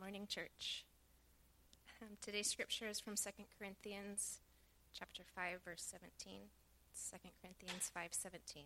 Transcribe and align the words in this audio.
morning, 0.00 0.26
church. 0.26 0.86
Um, 2.00 2.08
today's 2.22 2.48
scripture 2.48 2.88
is 2.88 2.98
from 2.98 3.16
2 3.16 3.30
Corinthians 3.58 4.38
chapter 4.98 5.22
5 5.36 5.58
verse 5.62 5.82
17. 5.82 6.40
2 6.94 7.16
Corinthians 7.42 7.90
5:17. 7.94 8.64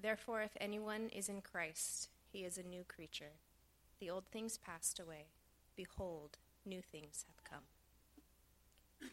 Therefore 0.00 0.40
if 0.40 0.52
anyone 0.58 1.10
is 1.14 1.28
in 1.28 1.42
Christ, 1.42 2.08
he 2.32 2.38
is 2.44 2.56
a 2.56 2.62
new 2.62 2.84
creature. 2.84 3.32
The 4.00 4.08
old 4.08 4.24
things 4.32 4.56
passed 4.56 4.98
away; 4.98 5.26
behold, 5.76 6.38
new 6.64 6.80
things 6.80 7.26
have 7.28 7.44
come. 7.44 9.10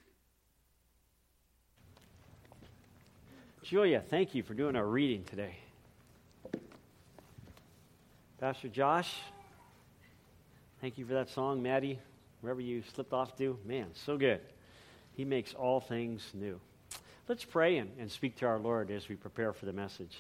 Julia, 3.64 4.00
thank 4.00 4.34
you 4.34 4.44
for 4.44 4.54
doing 4.54 4.78
our 4.78 4.88
reading 4.88 5.26
today. 5.26 5.58
Pastor 8.40 8.70
Josh, 8.70 9.14
thank 10.88 10.98
you 10.98 11.06
for 11.06 11.16
that 11.16 11.28
song. 11.28 11.62
Maddie, 11.62 12.00
wherever 12.40 12.62
you 12.62 12.82
slipped 12.96 13.12
off 13.12 13.36
to, 13.38 13.60
man, 13.66 13.88
so 14.06 14.18
good. 14.18 14.40
He 15.12 15.26
makes 15.26 15.54
all 15.54 15.82
things 15.82 16.26
new. 16.34 16.62
Let's 17.28 17.44
pray 17.44 17.80
and, 17.80 17.92
and 18.00 18.10
speak 18.10 18.38
to 18.38 18.46
our 18.46 18.58
Lord 18.58 18.90
as 18.90 19.10
we 19.10 19.16
prepare 19.16 19.52
for 19.52 19.66
the 19.66 19.74
message. 19.74 20.18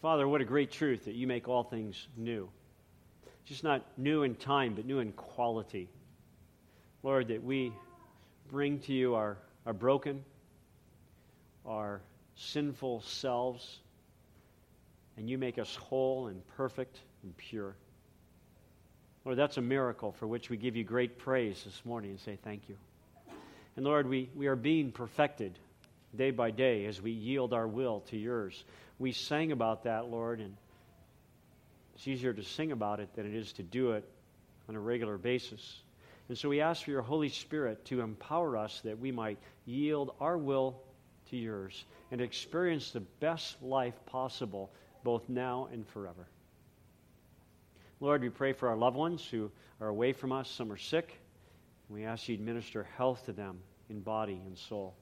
Father, 0.00 0.28
what 0.28 0.42
a 0.42 0.44
great 0.44 0.70
truth 0.70 1.06
that 1.06 1.16
you 1.16 1.26
make 1.26 1.48
all 1.48 1.64
things 1.64 2.06
new. 2.16 2.48
Just 3.46 3.64
not 3.64 3.84
new 3.96 4.22
in 4.22 4.36
time, 4.36 4.74
but 4.76 4.86
new 4.86 5.00
in 5.00 5.10
quality. 5.10 5.88
Lord, 7.02 7.26
that 7.28 7.42
we 7.42 7.72
bring 8.48 8.78
to 8.82 8.92
you 8.92 9.16
our, 9.16 9.38
our 9.66 9.72
broken, 9.72 10.24
our 11.66 12.00
sinful 12.36 13.00
selves, 13.00 13.80
and 15.16 15.28
you 15.28 15.38
make 15.38 15.58
us 15.58 15.74
whole 15.76 16.26
and 16.26 16.46
perfect 16.56 16.98
and 17.22 17.36
pure. 17.36 17.74
Lord, 19.24 19.38
that's 19.38 19.56
a 19.56 19.62
miracle 19.62 20.12
for 20.12 20.26
which 20.26 20.50
we 20.50 20.56
give 20.56 20.76
you 20.76 20.84
great 20.84 21.18
praise 21.18 21.62
this 21.64 21.80
morning 21.84 22.10
and 22.10 22.20
say 22.20 22.38
thank 22.44 22.68
you. 22.68 22.76
And 23.76 23.84
Lord, 23.84 24.08
we, 24.08 24.28
we 24.34 24.46
are 24.46 24.56
being 24.56 24.92
perfected 24.92 25.58
day 26.14 26.30
by 26.30 26.50
day 26.50 26.86
as 26.86 27.00
we 27.00 27.10
yield 27.10 27.52
our 27.52 27.66
will 27.66 28.00
to 28.10 28.16
yours. 28.16 28.62
We 28.98 29.12
sang 29.12 29.50
about 29.50 29.84
that, 29.84 30.06
Lord, 30.06 30.40
and 30.40 30.56
it's 31.94 32.06
easier 32.06 32.32
to 32.32 32.42
sing 32.42 32.72
about 32.72 33.00
it 33.00 33.14
than 33.14 33.26
it 33.26 33.34
is 33.34 33.52
to 33.54 33.62
do 33.62 33.92
it 33.92 34.08
on 34.68 34.76
a 34.76 34.80
regular 34.80 35.18
basis. 35.18 35.82
And 36.28 36.38
so 36.38 36.48
we 36.48 36.60
ask 36.60 36.84
for 36.84 36.90
your 36.90 37.02
Holy 37.02 37.28
Spirit 37.28 37.84
to 37.86 38.00
empower 38.00 38.56
us 38.56 38.80
that 38.84 38.98
we 38.98 39.12
might 39.12 39.38
yield 39.66 40.14
our 40.20 40.38
will 40.38 40.80
to 41.30 41.36
yours 41.36 41.84
and 42.10 42.20
experience 42.20 42.90
the 42.90 43.00
best 43.00 43.62
life 43.62 43.94
possible 44.06 44.70
both 45.04 45.28
now 45.28 45.68
and 45.72 45.86
forever. 45.86 46.26
Lord, 48.00 48.22
we 48.22 48.30
pray 48.30 48.52
for 48.52 48.68
our 48.68 48.76
loved 48.76 48.96
ones 48.96 49.24
who 49.24 49.50
are 49.80 49.88
away 49.88 50.12
from 50.12 50.32
us. 50.32 50.50
Some 50.50 50.72
are 50.72 50.76
sick. 50.76 51.20
We 51.88 52.04
ask 52.04 52.28
you 52.28 52.36
to 52.36 52.42
minister 52.42 52.86
health 52.96 53.26
to 53.26 53.32
them 53.32 53.58
in 53.88 54.00
body 54.00 54.40
and 54.46 54.58
soul. 54.58 54.94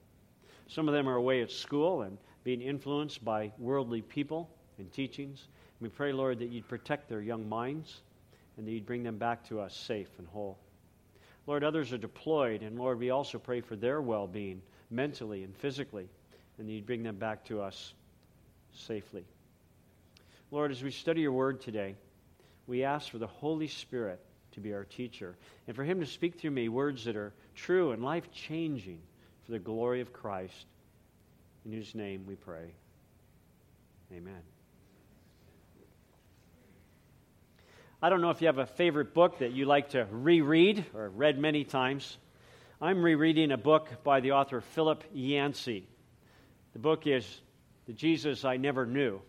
Some 0.68 0.88
of 0.88 0.94
them 0.94 1.08
are 1.08 1.16
away 1.16 1.42
at 1.42 1.50
school 1.50 2.02
and 2.02 2.18
being 2.44 2.60
influenced 2.60 3.24
by 3.24 3.52
worldly 3.58 4.02
people 4.02 4.50
and 4.78 4.92
teachings. 4.92 5.46
We 5.80 5.88
pray, 5.88 6.12
Lord, 6.12 6.38
that 6.40 6.50
you'd 6.50 6.68
protect 6.68 7.08
their 7.08 7.20
young 7.20 7.48
minds 7.48 8.02
and 8.56 8.66
that 8.66 8.70
you'd 8.70 8.86
bring 8.86 9.02
them 9.02 9.16
back 9.16 9.46
to 9.48 9.60
us 9.60 9.74
safe 9.74 10.08
and 10.18 10.28
whole. 10.28 10.58
Lord, 11.46 11.64
others 11.64 11.92
are 11.92 11.98
deployed, 11.98 12.62
and 12.62 12.78
Lord, 12.78 12.98
we 12.98 13.10
also 13.10 13.38
pray 13.38 13.60
for 13.60 13.74
their 13.74 14.00
well 14.00 14.26
being 14.26 14.62
mentally 14.90 15.42
and 15.42 15.56
physically, 15.56 16.08
and 16.58 16.68
that 16.68 16.72
you'd 16.72 16.86
bring 16.86 17.02
them 17.02 17.16
back 17.16 17.44
to 17.46 17.60
us 17.60 17.94
safely. 18.72 19.24
Lord, 20.52 20.70
as 20.70 20.82
we 20.82 20.90
study 20.90 21.22
your 21.22 21.32
word 21.32 21.62
today, 21.62 21.96
we 22.66 22.84
ask 22.84 23.10
for 23.10 23.16
the 23.16 23.26
Holy 23.26 23.68
Spirit 23.68 24.20
to 24.52 24.60
be 24.60 24.74
our 24.74 24.84
teacher 24.84 25.34
and 25.66 25.74
for 25.74 25.82
him 25.82 26.00
to 26.00 26.06
speak 26.06 26.38
through 26.38 26.50
me 26.50 26.68
words 26.68 27.06
that 27.06 27.16
are 27.16 27.32
true 27.54 27.92
and 27.92 28.04
life 28.04 28.30
changing 28.32 29.00
for 29.46 29.52
the 29.52 29.58
glory 29.58 30.02
of 30.02 30.12
Christ. 30.12 30.66
In 31.64 31.72
whose 31.72 31.94
name 31.94 32.26
we 32.26 32.34
pray. 32.34 32.74
Amen. 34.12 34.42
I 38.02 38.10
don't 38.10 38.20
know 38.20 38.30
if 38.30 38.42
you 38.42 38.48
have 38.48 38.58
a 38.58 38.66
favorite 38.66 39.14
book 39.14 39.38
that 39.38 39.52
you 39.52 39.64
like 39.64 39.90
to 39.90 40.06
reread 40.10 40.84
or 40.92 41.08
read 41.08 41.38
many 41.38 41.64
times. 41.64 42.18
I'm 42.78 43.02
rereading 43.02 43.52
a 43.52 43.56
book 43.56 43.88
by 44.04 44.20
the 44.20 44.32
author 44.32 44.60
Philip 44.60 45.02
Yancey. 45.14 45.86
The 46.74 46.78
book 46.78 47.06
is 47.06 47.40
The 47.86 47.94
Jesus 47.94 48.44
I 48.44 48.58
Never 48.58 48.84
Knew. 48.84 49.22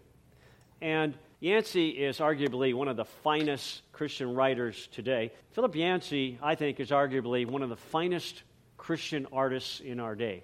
And 0.83 1.17
Yancey 1.39 1.91
is 1.91 2.17
arguably 2.17 2.73
one 2.73 2.89
of 2.89 2.97
the 2.97 3.05
finest 3.05 3.83
Christian 3.93 4.35
writers 4.35 4.89
today. 4.91 5.31
Philip 5.53 5.77
Yancey, 5.77 6.37
I 6.43 6.55
think, 6.55 6.81
is 6.81 6.89
arguably 6.89 7.47
one 7.47 7.63
of 7.63 7.69
the 7.69 7.77
finest 7.77 8.43
Christian 8.75 9.25
artists 9.31 9.79
in 9.79 10.01
our 10.01 10.13
day. 10.13 10.43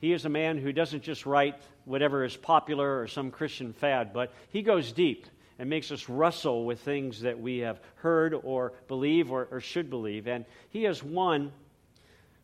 He 0.00 0.12
is 0.12 0.24
a 0.24 0.28
man 0.28 0.58
who 0.58 0.72
doesn't 0.72 1.04
just 1.04 1.26
write 1.26 1.62
whatever 1.84 2.24
is 2.24 2.36
popular 2.36 3.00
or 3.00 3.06
some 3.06 3.30
Christian 3.30 3.72
fad, 3.72 4.12
but 4.12 4.34
he 4.48 4.62
goes 4.62 4.90
deep 4.90 5.28
and 5.60 5.70
makes 5.70 5.92
us 5.92 6.08
wrestle 6.08 6.64
with 6.64 6.80
things 6.80 7.20
that 7.20 7.38
we 7.38 7.58
have 7.58 7.80
heard 7.94 8.34
or 8.34 8.72
believe 8.88 9.30
or, 9.30 9.46
or 9.48 9.60
should 9.60 9.90
believe. 9.90 10.26
And 10.26 10.44
he 10.70 10.82
has 10.84 11.04
won 11.04 11.52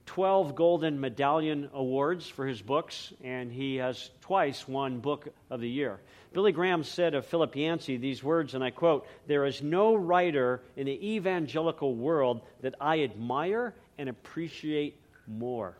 12 0.09 0.55
Golden 0.55 0.99
Medallion 0.99 1.69
Awards 1.75 2.27
for 2.27 2.47
his 2.47 2.63
books, 2.63 3.13
and 3.23 3.53
he 3.53 3.77
has 3.77 4.09
twice 4.23 4.67
won 4.67 5.01
Book 5.01 5.29
of 5.51 5.61
the 5.61 5.69
Year. 5.69 6.01
Billy 6.33 6.51
Graham 6.51 6.83
said 6.83 7.15
of 7.15 7.27
Philip 7.27 7.55
Yancey 7.55 7.99
these 7.99 8.25
words, 8.25 8.55
and 8.55 8.65
I 8.65 8.71
quote 8.71 9.07
There 9.27 9.45
is 9.45 9.63
no 9.63 9.95
writer 9.95 10.63
in 10.77 10.87
the 10.87 11.15
evangelical 11.15 11.95
world 11.95 12.41
that 12.63 12.75
I 12.81 13.03
admire 13.03 13.75
and 13.99 14.09
appreciate 14.09 14.99
more. 15.27 15.77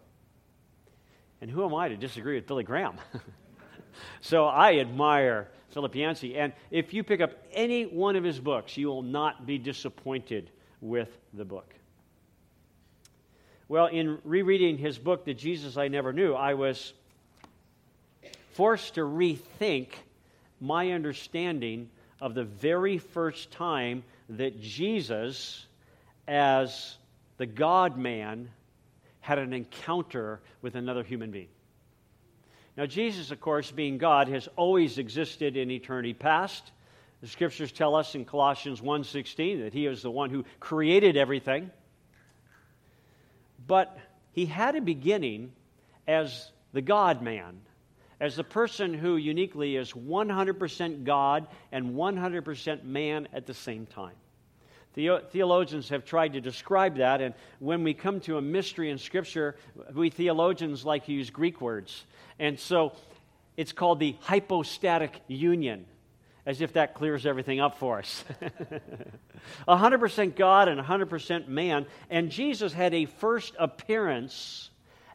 And 1.41 1.51
who 1.51 1.65
am 1.65 1.75
I 1.75 1.89
to 1.89 1.97
disagree 1.97 2.35
with 2.35 2.47
Billy 2.47 2.65
Graham? 2.65 2.99
so 4.21 4.45
I 4.45 4.75
admire 4.75 5.49
Philip 5.71 5.95
Yancey. 5.95 6.37
And 6.37 6.53
if 6.71 6.93
you 6.93 7.03
pick 7.03 7.23
up 7.23 7.33
any 7.51 7.85
one 7.85 8.15
of 8.15 8.25
his 8.25 8.39
books, 8.39 8.77
you 8.77 8.89
will 8.89 9.01
not 9.01 9.47
be 9.47 9.57
disappointed 9.57 10.51
with 10.83 11.09
the 11.33 11.47
book. 11.47 11.78
Well, 13.71 13.87
in 13.87 14.19
rereading 14.25 14.79
his 14.79 14.97
book, 14.97 15.27
The 15.27 15.35
Jesus 15.35 15.77
I 15.77 15.89
Never 15.89 16.15
Knew, 16.15 16.33
I 16.33 16.55
was 16.55 16.95
forced 18.53 18.95
to 18.95 19.03
rethink 19.03 19.89
my 20.59 20.93
understanding 20.93 21.91
of 22.19 22.33
the 22.33 22.45
very 22.45 22.97
first 22.97 23.51
time 23.51 24.05
that 24.31 24.59
Jesus, 24.59 25.67
as 26.27 26.97
the 27.37 27.45
God 27.45 27.99
man, 27.99 28.49
had 29.21 29.39
an 29.39 29.53
encounter 29.53 30.41
with 30.63 30.75
another 30.75 31.03
human 31.03 31.31
being. 31.31 31.49
Now, 32.75 32.87
Jesus, 32.87 33.31
of 33.31 33.41
course, 33.41 33.71
being 33.71 33.99
God, 33.99 34.29
has 34.29 34.49
always 34.57 34.97
existed 34.97 35.59
in 35.59 35.71
eternity 35.71 36.15
past. 36.15 36.73
The 37.21 37.29
scriptures 37.29 37.71
tell 37.71 37.95
us 37.95 38.15
in 38.15 38.25
Colossians 38.25 38.81
1:16 38.81 39.61
that 39.61 39.75
he 39.75 39.85
is 39.85 40.01
the 40.01 40.11
one 40.11 40.31
who 40.31 40.47
created 40.59 41.19
everything. 41.19 41.71
But 43.69 43.97
he 44.33 44.47
had 44.47 44.75
a 44.75 44.81
beginning 44.81 45.53
as 46.09 46.51
the 46.73 46.83
God 46.83 47.23
man, 47.23 47.61
as 48.19 48.35
the 48.35 48.43
person 48.43 48.95
who 48.95 49.17
uniquely 49.17 49.77
is 49.77 49.93
100% 49.93 51.05
God 51.05 51.47
and 51.71 51.95
100% 51.95 52.85
man 52.85 53.29
at 53.33 53.47
the 53.47 53.55
same 53.55 53.87
time. 53.87 54.17
Theologians 54.95 55.91
have 55.91 56.05
tried 56.05 56.33
to 56.33 56.41
describe 56.41 56.97
that, 56.97 57.21
and 57.21 57.35
when 57.61 57.85
we 57.85 57.95
come 57.95 58.19
to 58.21 58.37
a 58.39 58.43
mystery 58.43 58.91
in 58.91 58.99
Scripture, 58.99 59.55
we 59.95 60.11
theologians 60.11 60.85
like 60.85 61.07
to 61.07 61.13
use 61.13 61.31
Greek 61.31 61.61
words. 61.61 62.05
And 62.41 62.59
so 62.59 62.95
it's 63.57 63.71
called 63.71 64.01
the 64.01 64.17
hypostatic 64.21 65.21
union 65.29 65.85
as 66.49 66.63
if 66.63 66.73
that 66.73 66.95
clears 66.95 67.27
everything 67.27 67.61
up 67.61 67.77
for 67.77 67.99
us. 67.99 68.25
100% 69.69 70.35
God 70.35 70.69
and 70.69 70.81
100% 70.81 71.47
man. 71.47 71.85
And 72.09 72.31
Jesus 72.31 72.73
had 72.73 72.95
a 72.95 73.05
first 73.05 73.55
appearance 73.59 74.71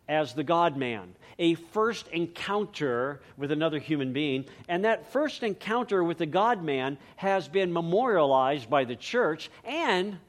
as 0.08 0.36
the 0.36 0.44
God 0.44 0.78
man, 0.78 1.16
a 1.40 1.56
first 1.56 2.08
encounter 2.10 3.20
with 3.36 3.52
another 3.52 3.80
human 3.80 4.14
being. 4.14 4.46
And 4.68 4.86
that 4.86 5.12
first 5.12 5.42
encounter 5.42 6.04
with 6.04 6.20
the 6.20 6.28
God 6.28 6.64
man 6.64 7.00
has 7.16 7.48
been 7.48 7.74
memorialized 7.74 8.70
by 8.70 8.84
the 8.86 8.96
church 8.96 9.50
and 9.64 10.20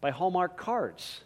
by 0.00 0.10
Hallmark 0.10 0.56
cards. 0.56 1.20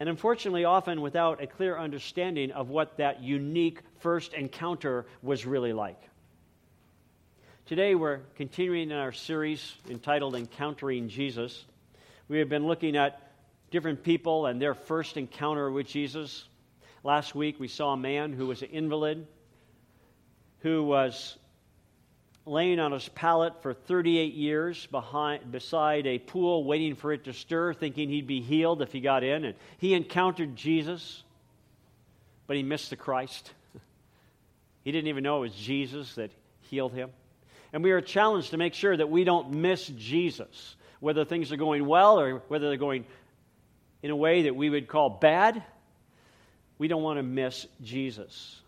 And 0.00 0.10
unfortunately, 0.10 0.66
often 0.66 1.00
without 1.00 1.42
a 1.42 1.46
clear 1.46 1.78
understanding 1.78 2.50
of 2.50 2.68
what 2.68 2.98
that 2.98 3.22
unique 3.22 3.80
first 4.00 4.34
encounter 4.34 5.06
was 5.22 5.46
really 5.46 5.72
like. 5.72 6.08
Today, 7.68 7.94
we're 7.94 8.20
continuing 8.36 8.90
in 8.90 8.96
our 8.96 9.12
series 9.12 9.74
entitled 9.90 10.34
Encountering 10.34 11.10
Jesus. 11.10 11.66
We 12.26 12.38
have 12.38 12.48
been 12.48 12.66
looking 12.66 12.96
at 12.96 13.30
different 13.70 14.02
people 14.02 14.46
and 14.46 14.58
their 14.58 14.72
first 14.72 15.18
encounter 15.18 15.70
with 15.70 15.86
Jesus. 15.86 16.48
Last 17.04 17.34
week, 17.34 17.60
we 17.60 17.68
saw 17.68 17.92
a 17.92 17.96
man 17.98 18.32
who 18.32 18.46
was 18.46 18.62
an 18.62 18.70
invalid, 18.70 19.26
who 20.60 20.82
was 20.82 21.36
laying 22.46 22.80
on 22.80 22.92
his 22.92 23.06
pallet 23.10 23.60
for 23.60 23.74
38 23.74 24.32
years 24.32 24.86
behind, 24.86 25.52
beside 25.52 26.06
a 26.06 26.18
pool, 26.18 26.64
waiting 26.64 26.94
for 26.94 27.12
it 27.12 27.24
to 27.24 27.34
stir, 27.34 27.74
thinking 27.74 28.08
he'd 28.08 28.26
be 28.26 28.40
healed 28.40 28.80
if 28.80 28.92
he 28.92 29.00
got 29.00 29.22
in. 29.22 29.44
And 29.44 29.54
he 29.76 29.92
encountered 29.92 30.56
Jesus, 30.56 31.22
but 32.46 32.56
he 32.56 32.62
missed 32.62 32.88
the 32.88 32.96
Christ. 32.96 33.52
He 34.84 34.92
didn't 34.92 35.08
even 35.08 35.22
know 35.22 35.36
it 35.36 35.40
was 35.50 35.54
Jesus 35.54 36.14
that 36.14 36.30
healed 36.62 36.94
him. 36.94 37.10
And 37.72 37.82
we 37.82 37.90
are 37.90 38.00
challenged 38.00 38.50
to 38.50 38.56
make 38.56 38.74
sure 38.74 38.96
that 38.96 39.10
we 39.10 39.24
don't 39.24 39.52
miss 39.52 39.86
Jesus, 39.86 40.76
whether 41.00 41.24
things 41.24 41.52
are 41.52 41.56
going 41.56 41.86
well 41.86 42.18
or 42.18 42.42
whether 42.48 42.68
they're 42.68 42.76
going 42.76 43.04
in 44.02 44.10
a 44.10 44.16
way 44.16 44.42
that 44.42 44.56
we 44.56 44.70
would 44.70 44.88
call 44.88 45.10
bad. 45.10 45.62
We 46.78 46.88
don't 46.88 47.02
want 47.02 47.18
to 47.18 47.22
miss 47.22 47.66
Jesus. 47.82 48.60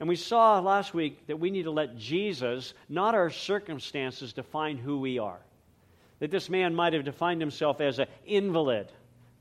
And 0.00 0.08
we 0.08 0.16
saw 0.16 0.58
last 0.60 0.94
week 0.94 1.26
that 1.26 1.38
we 1.38 1.50
need 1.50 1.64
to 1.64 1.70
let 1.70 1.98
Jesus, 1.98 2.72
not 2.88 3.14
our 3.14 3.30
circumstances, 3.30 4.32
define 4.32 4.78
who 4.78 4.98
we 4.98 5.18
are. 5.18 5.38
That 6.20 6.30
this 6.30 6.48
man 6.48 6.74
might 6.74 6.94
have 6.94 7.04
defined 7.04 7.40
himself 7.40 7.80
as 7.80 7.98
an 7.98 8.06
invalid 8.26 8.90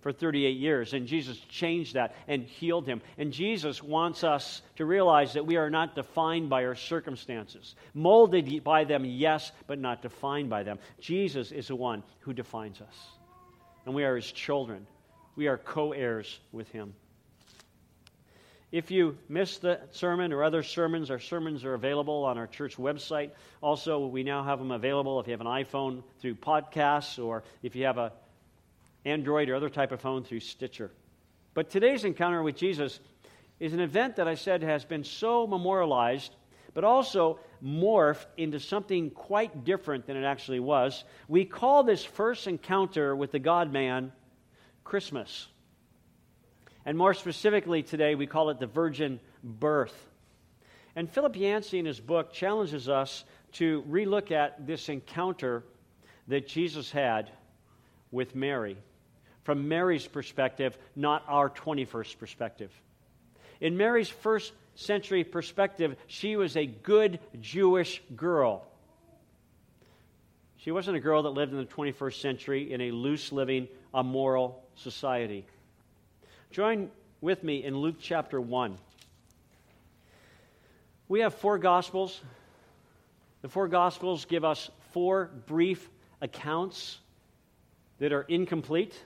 for 0.02 0.12
38 0.12 0.58
years, 0.58 0.94
and 0.94 1.08
Jesus 1.08 1.38
changed 1.50 1.96
that 1.96 2.16
and 2.28 2.44
healed 2.44 2.88
him. 2.88 3.02
And 3.18 3.34
Jesus 3.34 3.84
wants 3.84 4.24
us 4.24 4.62
to 4.78 4.86
realize 4.86 5.34
that 5.34 5.46
we 5.46 5.58
are 5.58 5.70
not 5.70 5.96
defined 5.96 6.50
by 6.50 6.66
our 6.66 6.76
circumstances. 6.76 7.76
Molded 7.94 8.64
by 8.64 8.86
them, 8.86 9.04
yes, 9.06 9.52
but 9.68 9.80
not 9.80 10.02
defined 10.02 10.50
by 10.50 10.64
them. 10.64 10.80
Jesus 11.00 11.52
is 11.52 11.68
the 11.68 11.76
one 11.76 12.04
who 12.22 12.34
defines 12.34 12.82
us. 12.82 12.96
And 13.86 13.94
we 13.94 14.04
are 14.04 14.16
his 14.16 14.32
children, 14.32 14.88
we 15.36 15.48
are 15.48 15.58
co 15.58 15.92
heirs 15.92 16.40
with 16.52 16.70
him. 16.70 16.94
If 18.72 18.92
you 18.92 19.18
missed 19.28 19.64
the 19.64 19.80
sermon 19.92 20.32
or 20.32 20.44
other 20.44 20.62
sermons, 20.62 21.10
our 21.10 21.20
sermons 21.20 21.66
are 21.66 21.74
available 21.74 22.24
on 22.24 22.38
our 22.38 22.46
church 22.46 22.78
website. 22.78 23.32
Also, 23.62 24.06
we 24.06 24.22
now 24.22 24.44
have 24.44 24.60
them 24.60 24.70
available 24.70 25.20
if 25.20 25.26
you 25.26 25.32
have 25.32 25.42
an 25.42 25.48
iPhone 25.48 26.04
through 26.20 26.36
podcasts 26.36 27.24
or 27.24 27.44
if 27.64 27.76
you 27.76 27.86
have 27.86 27.98
a 27.98 28.12
Android 29.06 29.50
or 29.50 29.56
other 29.56 29.70
type 29.70 29.92
of 29.92 30.02
phone 30.02 30.24
through 30.24 30.42
Stitcher. 30.42 30.92
But 31.54 31.70
today's 31.70 32.04
encounter 32.04 32.44
with 32.44 32.56
Jesus 32.56 33.00
is 33.60 33.74
an 33.74 33.80
event 33.80 34.16
that 34.18 34.28
I 34.28 34.36
said 34.36 34.64
has 34.64 34.86
been 34.86 35.04
so 35.04 35.48
memorialized, 35.48 36.36
but 36.74 36.84
also 36.84 37.40
morphed 37.64 38.28
into 38.38 38.60
something 38.60 39.10
quite 39.12 39.66
different 39.66 40.06
than 40.06 40.16
it 40.16 40.24
actually 40.24 40.60
was. 40.60 41.04
We 41.28 41.46
call 41.46 41.84
this 41.84 42.04
first 42.04 42.48
encounter 42.48 43.16
with 43.16 43.32
the 43.32 43.40
God 43.40 43.74
man 43.74 44.12
Christmas. 44.84 45.48
And 46.86 46.98
more 46.98 47.14
specifically 47.14 47.84
today, 47.84 48.16
we 48.16 48.28
call 48.28 48.50
it 48.50 48.60
the 48.60 48.68
virgin 48.68 49.20
birth. 49.44 50.10
And 50.96 51.10
Philip 51.10 51.36
Yancey, 51.36 51.80
in 51.80 51.86
his 51.86 52.00
book, 52.00 52.32
challenges 52.34 52.90
us 52.90 53.26
to 53.54 53.84
relook 53.90 54.32
at 54.32 54.66
this 54.66 54.90
encounter 54.90 55.64
that 56.28 56.48
Jesus 56.48 56.92
had 56.92 57.30
with 58.12 58.36
Mary 58.36 58.78
from 59.44 59.68
Mary's 59.68 60.08
perspective, 60.08 60.78
not 60.96 61.24
our 61.28 61.50
21st 61.50 62.18
perspective. 62.18 62.72
In 63.62 63.78
Mary's 63.78 64.10
first 64.10 64.54
century 64.76 65.24
perspective, 65.24 65.96
she 66.08 66.36
was 66.36 66.56
a 66.56 66.66
good 66.66 67.20
Jewish 67.42 68.02
girl. 68.16 68.66
She 70.58 70.72
wasn't 70.72 70.98
a 70.98 71.00
girl 71.00 71.24
that 71.24 71.30
lived 71.30 71.54
in 71.54 71.58
the 71.58 71.66
21st 71.66 72.22
century 72.22 72.72
in 72.72 72.82
a 72.82 72.92
loose 72.92 73.32
living, 73.32 73.68
immoral 73.94 74.64
society. 74.76 75.46
Join 76.52 76.90
with 77.22 77.44
me 77.44 77.64
in 77.64 77.78
Luke 77.78 77.98
chapter 78.02 78.40
1. 78.40 78.78
We 81.08 81.22
have 81.22 81.34
four 81.34 81.58
Gospels. 81.58 82.22
The 83.42 83.50
four 83.50 83.68
Gospels 83.68 84.26
give 84.26 84.46
us 84.46 84.70
four 84.92 85.32
brief 85.48 85.90
accounts 86.22 87.00
that 88.00 88.12
are 88.12 88.22
incomplete 88.24 89.02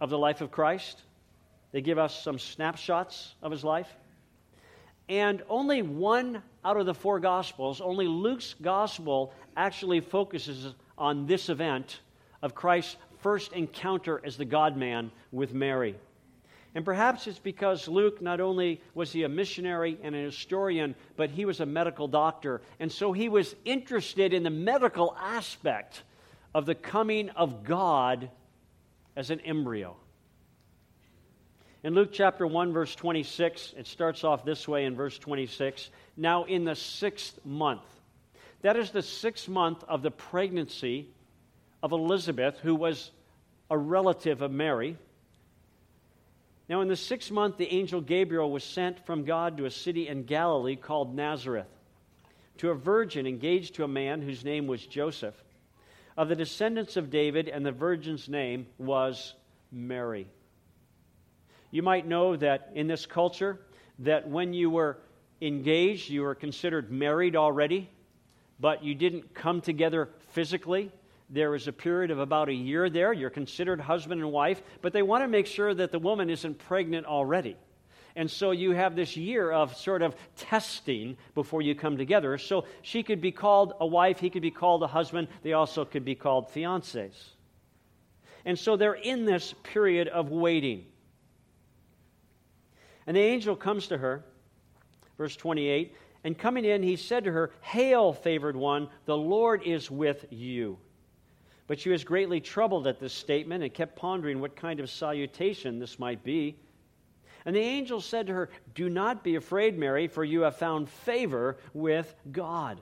of 0.00 0.10
the 0.10 0.18
life 0.18 0.40
of 0.40 0.50
Christ. 0.50 1.02
They 1.72 1.80
give 1.80 1.98
us 1.98 2.22
some 2.22 2.38
snapshots 2.38 3.34
of 3.42 3.50
his 3.50 3.64
life. 3.64 3.88
And 5.08 5.42
only 5.48 5.82
one 5.82 6.42
out 6.64 6.76
of 6.76 6.86
the 6.86 6.94
four 6.94 7.20
Gospels, 7.20 7.80
only 7.80 8.08
Luke's 8.08 8.54
Gospel, 8.60 9.32
actually 9.56 10.00
focuses 10.00 10.74
on 10.98 11.26
this 11.26 11.48
event 11.48 12.00
of 12.42 12.54
Christ's 12.54 12.96
first 13.20 13.52
encounter 13.52 14.20
as 14.24 14.36
the 14.36 14.44
God 14.44 14.76
man 14.76 15.10
with 15.32 15.54
Mary. 15.54 15.94
And 16.74 16.84
perhaps 16.84 17.26
it's 17.26 17.38
because 17.38 17.88
Luke 17.88 18.20
not 18.20 18.40
only 18.40 18.82
was 18.94 19.10
he 19.10 19.22
a 19.22 19.28
missionary 19.28 19.96
and 20.02 20.14
an 20.14 20.24
historian, 20.24 20.94
but 21.16 21.30
he 21.30 21.46
was 21.46 21.60
a 21.60 21.66
medical 21.66 22.06
doctor. 22.06 22.60
And 22.78 22.92
so 22.92 23.12
he 23.12 23.30
was 23.30 23.54
interested 23.64 24.34
in 24.34 24.42
the 24.42 24.50
medical 24.50 25.16
aspect 25.18 26.02
of 26.54 26.66
the 26.66 26.74
coming 26.74 27.30
of 27.30 27.64
God 27.64 28.28
as 29.16 29.30
an 29.30 29.40
embryo. 29.40 29.96
In 31.82 31.94
Luke 31.94 32.10
chapter 32.12 32.46
1, 32.46 32.72
verse 32.72 32.94
26, 32.94 33.74
it 33.76 33.86
starts 33.86 34.24
off 34.24 34.44
this 34.44 34.66
way 34.66 34.84
in 34.84 34.94
verse 34.94 35.18
26 35.18 35.90
Now 36.16 36.44
in 36.44 36.64
the 36.64 36.74
sixth 36.74 37.38
month, 37.44 37.84
that 38.62 38.76
is 38.76 38.90
the 38.90 39.02
sixth 39.02 39.48
month 39.48 39.84
of 39.88 40.02
the 40.02 40.10
pregnancy 40.10 41.08
of 41.82 41.92
Elizabeth, 41.92 42.58
who 42.58 42.74
was 42.74 43.12
a 43.70 43.78
relative 43.78 44.42
of 44.42 44.50
Mary. 44.50 44.96
Now, 46.68 46.80
in 46.80 46.88
the 46.88 46.96
sixth 46.96 47.30
month, 47.30 47.58
the 47.58 47.72
angel 47.72 48.00
Gabriel 48.00 48.50
was 48.50 48.64
sent 48.64 49.04
from 49.06 49.24
God 49.24 49.56
to 49.58 49.66
a 49.66 49.70
city 49.70 50.08
in 50.08 50.24
Galilee 50.24 50.74
called 50.74 51.14
Nazareth, 51.14 51.68
to 52.58 52.70
a 52.70 52.74
virgin 52.74 53.26
engaged 53.26 53.76
to 53.76 53.84
a 53.84 53.88
man 53.88 54.20
whose 54.20 54.44
name 54.44 54.66
was 54.66 54.84
Joseph, 54.84 55.34
of 56.16 56.28
the 56.28 56.36
descendants 56.36 56.96
of 56.96 57.10
David, 57.10 57.48
and 57.48 57.64
the 57.64 57.72
virgin's 57.72 58.28
name 58.28 58.66
was 58.78 59.34
Mary. 59.70 60.26
You 61.70 61.82
might 61.82 62.06
know 62.06 62.36
that 62.36 62.70
in 62.74 62.86
this 62.86 63.06
culture, 63.06 63.60
that 63.98 64.28
when 64.28 64.54
you 64.54 64.70
were 64.70 64.98
engaged, 65.40 66.08
you 66.08 66.22
were 66.22 66.34
considered 66.34 66.90
married 66.90 67.36
already, 67.36 67.90
but 68.58 68.82
you 68.82 68.94
didn't 68.94 69.34
come 69.34 69.60
together 69.60 70.08
physically. 70.30 70.90
There 71.28 71.54
is 71.54 71.68
a 71.68 71.72
period 71.72 72.10
of 72.10 72.18
about 72.18 72.48
a 72.48 72.54
year 72.54 72.88
there. 72.88 73.12
You're 73.12 73.30
considered 73.30 73.80
husband 73.80 74.22
and 74.22 74.32
wife, 74.32 74.62
but 74.80 74.92
they 74.92 75.02
want 75.02 75.24
to 75.24 75.28
make 75.28 75.46
sure 75.46 75.74
that 75.74 75.92
the 75.92 75.98
woman 75.98 76.30
isn't 76.30 76.58
pregnant 76.58 77.06
already. 77.06 77.56
And 78.16 78.30
so 78.30 78.50
you 78.50 78.70
have 78.70 78.96
this 78.96 79.14
year 79.14 79.52
of 79.52 79.76
sort 79.76 80.00
of 80.00 80.16
testing 80.36 81.18
before 81.34 81.60
you 81.60 81.74
come 81.74 81.98
together. 81.98 82.38
So 82.38 82.64
she 82.80 83.02
could 83.02 83.20
be 83.20 83.30
called 83.30 83.74
a 83.78 83.86
wife, 83.86 84.18
he 84.18 84.30
could 84.30 84.42
be 84.42 84.50
called 84.50 84.82
a 84.82 84.86
husband, 84.86 85.28
they 85.42 85.52
also 85.52 85.84
could 85.84 86.04
be 86.04 86.14
called 86.14 86.48
fiancés. 86.48 87.12
And 88.46 88.58
so 88.58 88.76
they're 88.76 88.94
in 88.94 89.26
this 89.26 89.54
period 89.62 90.08
of 90.08 90.30
waiting. 90.30 90.86
And 93.06 93.16
the 93.16 93.20
angel 93.20 93.54
comes 93.54 93.88
to 93.88 93.98
her, 93.98 94.24
verse 95.18 95.36
28, 95.36 95.94
and 96.24 96.36
coming 96.36 96.64
in, 96.64 96.82
he 96.82 96.96
said 96.96 97.24
to 97.24 97.32
her, 97.32 97.52
Hail, 97.60 98.12
favored 98.12 98.56
one, 98.56 98.88
the 99.04 99.16
Lord 99.16 99.62
is 99.64 99.90
with 99.90 100.24
you. 100.30 100.78
But 101.66 101.78
she 101.78 101.90
was 101.90 102.02
greatly 102.02 102.40
troubled 102.40 102.86
at 102.86 102.98
this 102.98 103.12
statement 103.12 103.62
and 103.62 103.74
kept 103.74 103.96
pondering 103.96 104.40
what 104.40 104.56
kind 104.56 104.80
of 104.80 104.88
salutation 104.88 105.78
this 105.78 105.98
might 105.98 106.24
be. 106.24 106.56
And 107.46 107.54
the 107.54 107.60
angel 107.60 108.00
said 108.00 108.26
to 108.26 108.34
her, 108.34 108.50
Do 108.74 108.90
not 108.90 109.22
be 109.22 109.36
afraid, 109.36 109.78
Mary, 109.78 110.08
for 110.08 110.24
you 110.24 110.42
have 110.42 110.56
found 110.56 110.88
favor 110.88 111.56
with 111.72 112.12
God. 112.30 112.80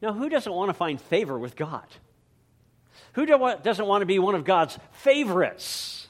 Now, 0.00 0.14
who 0.14 0.30
doesn't 0.30 0.52
want 0.52 0.70
to 0.70 0.74
find 0.74 0.98
favor 0.98 1.38
with 1.38 1.56
God? 1.56 1.84
Who 3.12 3.26
doesn't 3.26 3.86
want 3.86 4.00
to 4.00 4.06
be 4.06 4.18
one 4.18 4.34
of 4.34 4.44
God's 4.44 4.78
favorites? 4.92 6.08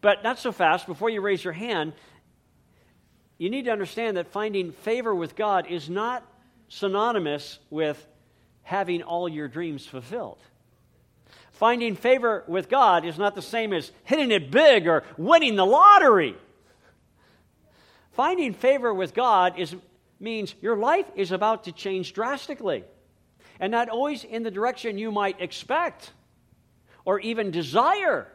But 0.00 0.22
not 0.22 0.38
so 0.38 0.52
fast. 0.52 0.86
Before 0.86 1.10
you 1.10 1.20
raise 1.20 1.42
your 1.42 1.52
hand, 1.52 1.92
you 3.36 3.50
need 3.50 3.64
to 3.64 3.72
understand 3.72 4.16
that 4.16 4.28
finding 4.28 4.70
favor 4.70 5.12
with 5.12 5.34
God 5.34 5.66
is 5.66 5.90
not 5.90 6.24
synonymous 6.68 7.58
with 7.68 8.06
having 8.62 9.02
all 9.02 9.28
your 9.28 9.48
dreams 9.48 9.84
fulfilled. 9.86 10.38
Finding 11.54 11.94
favor 11.94 12.42
with 12.48 12.68
God 12.68 13.04
is 13.04 13.16
not 13.16 13.36
the 13.36 13.42
same 13.42 13.72
as 13.72 13.92
hitting 14.02 14.32
it 14.32 14.50
big 14.50 14.88
or 14.88 15.04
winning 15.16 15.54
the 15.54 15.64
lottery. 15.64 16.36
Finding 18.12 18.54
favor 18.54 18.92
with 18.92 19.14
God 19.14 19.58
is, 19.58 19.74
means 20.18 20.54
your 20.60 20.76
life 20.76 21.06
is 21.14 21.30
about 21.30 21.64
to 21.64 21.72
change 21.72 22.12
drastically, 22.12 22.84
and 23.60 23.70
not 23.70 23.88
always 23.88 24.24
in 24.24 24.42
the 24.42 24.50
direction 24.50 24.98
you 24.98 25.12
might 25.12 25.40
expect 25.40 26.10
or 27.04 27.20
even 27.20 27.52
desire, 27.52 28.26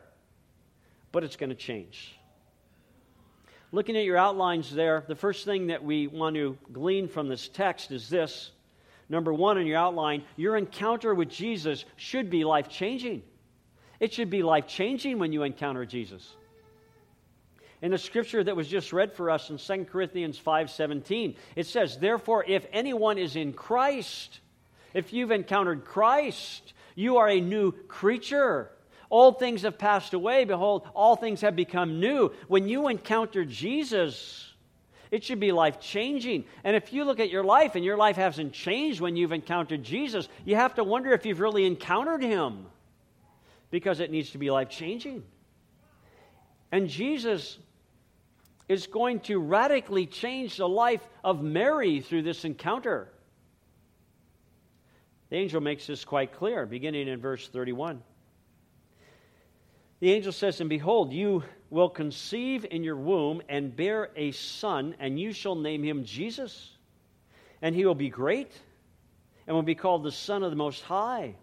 but 1.11 1.25
it's 1.25 1.35
going 1.35 1.49
to 1.49 1.55
change. 1.55 2.15
Looking 3.73 3.97
at 3.97 4.05
your 4.05 4.17
outlines 4.17 4.73
there, 4.73 5.03
the 5.07 5.15
first 5.15 5.43
thing 5.43 5.67
that 5.67 5.83
we 5.83 6.07
want 6.07 6.37
to 6.37 6.57
glean 6.71 7.09
from 7.09 7.27
this 7.27 7.49
text 7.49 7.91
is 7.91 8.09
this 8.09 8.51
Number 9.09 9.33
one 9.33 9.57
in 9.57 9.65
your 9.65 9.77
outline, 9.77 10.23
your 10.35 10.55
encounter 10.55 11.13
with 11.13 11.29
Jesus 11.29 11.83
should 11.95 12.29
be 12.29 12.43
life 12.43 12.69
changing. 12.69 13.23
It 13.99 14.13
should 14.13 14.29
be 14.29 14.43
life 14.43 14.67
changing 14.67 15.19
when 15.19 15.33
you 15.33 15.43
encounter 15.43 15.85
Jesus. 15.85 16.35
In 17.81 17.91
the 17.91 17.97
scripture 17.97 18.43
that 18.43 18.55
was 18.55 18.67
just 18.67 18.93
read 18.93 19.13
for 19.13 19.29
us 19.29 19.49
in 19.49 19.57
2 19.57 19.85
Corinthians 19.85 20.37
5:17, 20.37 21.35
it 21.55 21.65
says, 21.65 21.97
"Therefore 21.97 22.45
if 22.47 22.67
anyone 22.71 23.17
is 23.17 23.35
in 23.35 23.53
Christ, 23.53 24.41
if 24.93 25.13
you've 25.13 25.31
encountered 25.31 25.85
Christ, 25.85 26.73
you 26.95 27.17
are 27.17 27.29
a 27.29 27.39
new 27.39 27.71
creature. 27.71 28.71
Old 29.09 29.39
things 29.39 29.63
have 29.63 29.77
passed 29.77 30.13
away. 30.13 30.45
Behold, 30.45 30.87
all 30.93 31.15
things 31.15 31.41
have 31.41 31.55
become 31.55 31.99
new. 31.99 32.31
When 32.47 32.67
you 32.67 32.89
encounter 32.89 33.43
Jesus, 33.43 34.48
it 35.11 35.23
should 35.23 35.39
be 35.39 35.51
life 35.51 35.79
changing. 35.79 36.45
And 36.63 36.75
if 36.75 36.93
you 36.93 37.03
look 37.03 37.19
at 37.19 37.29
your 37.29 37.43
life 37.43 37.75
and 37.75 37.83
your 37.83 37.97
life 37.97 38.15
hasn't 38.15 38.53
changed 38.53 39.01
when 39.01 39.15
you've 39.15 39.31
encountered 39.31 39.83
Jesus, 39.83 40.27
you 40.45 40.55
have 40.55 40.75
to 40.75 40.83
wonder 40.83 41.11
if 41.11 41.25
you've 41.25 41.39
really 41.39 41.65
encountered 41.65 42.21
him 42.21 42.65
because 43.71 43.99
it 43.99 44.11
needs 44.11 44.31
to 44.31 44.37
be 44.37 44.51
life 44.51 44.69
changing. 44.69 45.23
And 46.71 46.87
Jesus 46.87 47.57
is 48.67 48.85
going 48.85 49.21
to 49.21 49.39
radically 49.39 50.05
change 50.05 50.57
the 50.57 50.69
life 50.69 51.05
of 51.23 51.41
Mary 51.41 52.01
through 52.01 52.21
this 52.21 52.45
encounter. 52.45 53.09
The 55.31 55.37
angel 55.37 55.59
makes 55.59 55.87
this 55.87 56.05
quite 56.05 56.33
clear, 56.33 56.67
beginning 56.67 57.07
in 57.07 57.19
verse 57.19 57.47
31. 57.47 58.01
The 59.99 60.11
angel 60.11 60.31
says, 60.31 60.61
And 60.61 60.69
behold, 60.69 61.13
you 61.13 61.43
will 61.69 61.89
conceive 61.89 62.65
in 62.69 62.83
your 62.83 62.95
womb 62.95 63.41
and 63.47 63.75
bear 63.75 64.09
a 64.15 64.31
son, 64.31 64.95
and 64.99 65.19
you 65.19 65.31
shall 65.31 65.55
name 65.55 65.83
him 65.83 66.03
Jesus. 66.03 66.71
And 67.61 67.75
he 67.75 67.85
will 67.85 67.95
be 67.95 68.09
great 68.09 68.51
and 69.45 69.55
will 69.55 69.63
be 69.63 69.75
called 69.75 70.03
the 70.03 70.11
Son 70.11 70.43
of 70.43 70.51
the 70.51 70.55
Most 70.55 70.83
High. 70.83 71.35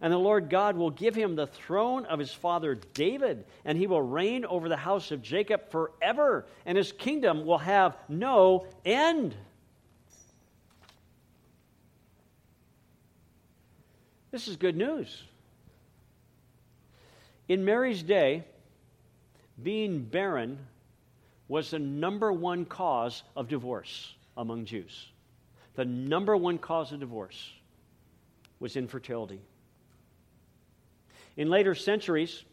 And 0.00 0.12
the 0.12 0.18
Lord 0.18 0.50
God 0.50 0.76
will 0.76 0.90
give 0.90 1.14
him 1.14 1.36
the 1.36 1.46
throne 1.46 2.04
of 2.06 2.18
his 2.18 2.32
father 2.32 2.74
David, 2.74 3.44
and 3.64 3.78
he 3.78 3.86
will 3.86 4.02
reign 4.02 4.44
over 4.44 4.68
the 4.68 4.76
house 4.76 5.10
of 5.10 5.22
Jacob 5.22 5.70
forever, 5.70 6.46
and 6.66 6.76
his 6.76 6.92
kingdom 6.92 7.46
will 7.46 7.58
have 7.58 7.96
no 8.08 8.66
end. 8.84 9.34
This 14.30 14.48
is 14.48 14.56
good 14.56 14.76
news. 14.76 15.22
In 17.48 17.64
Mary's 17.64 18.02
day, 18.02 18.44
being 19.62 20.04
barren 20.04 20.58
was 21.48 21.70
the 21.70 21.78
number 21.78 22.32
one 22.32 22.64
cause 22.64 23.22
of 23.36 23.48
divorce 23.48 24.14
among 24.36 24.64
Jews. 24.64 25.08
The 25.74 25.84
number 25.84 26.36
one 26.36 26.58
cause 26.58 26.92
of 26.92 27.00
divorce 27.00 27.52
was 28.60 28.76
infertility. 28.76 29.40
In 31.36 31.50
later 31.50 31.74
centuries, 31.74 32.44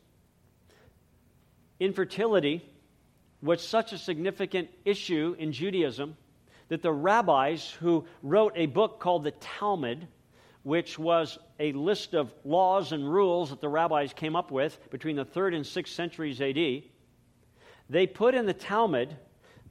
infertility 1.80 2.64
was 3.42 3.66
such 3.66 3.94
a 3.94 3.98
significant 3.98 4.70
issue 4.86 5.36
in 5.40 5.52
Judaism 5.52 6.18
that 6.70 6.82
the 6.82 6.92
rabbis 6.92 7.70
who 7.70 8.06
wrote 8.24 8.54
a 8.56 8.66
book 8.66 9.00
called 9.00 9.24
the 9.24 9.32
Talmud, 9.32 10.08
which 10.64 10.98
was 10.98 11.38
a 11.60 11.72
list 11.74 12.14
of 12.14 12.34
laws 12.46 12.92
and 12.92 13.12
rules 13.12 13.50
that 13.50 13.62
the 13.62 13.70
rabbis 13.70 14.14
came 14.14 14.36
up 14.36 14.52
with 14.52 14.80
between 14.90 15.16
the 15.16 15.26
3rd 15.26 15.56
and 15.56 15.66
6th 15.66 15.88
centuries 15.90 16.42
AD, 16.42 16.84
they 17.92 18.08
put 18.08 18.34
in 18.34 18.46
the 18.46 18.54
Talmud 18.54 19.16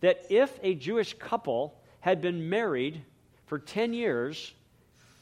that 0.00 0.20
if 0.28 0.58
a 0.62 0.74
Jewish 0.74 1.14
couple 1.14 1.80
had 2.00 2.20
been 2.20 2.48
married 2.48 3.02
for 3.46 3.58
10 3.58 3.94
years 3.94 4.52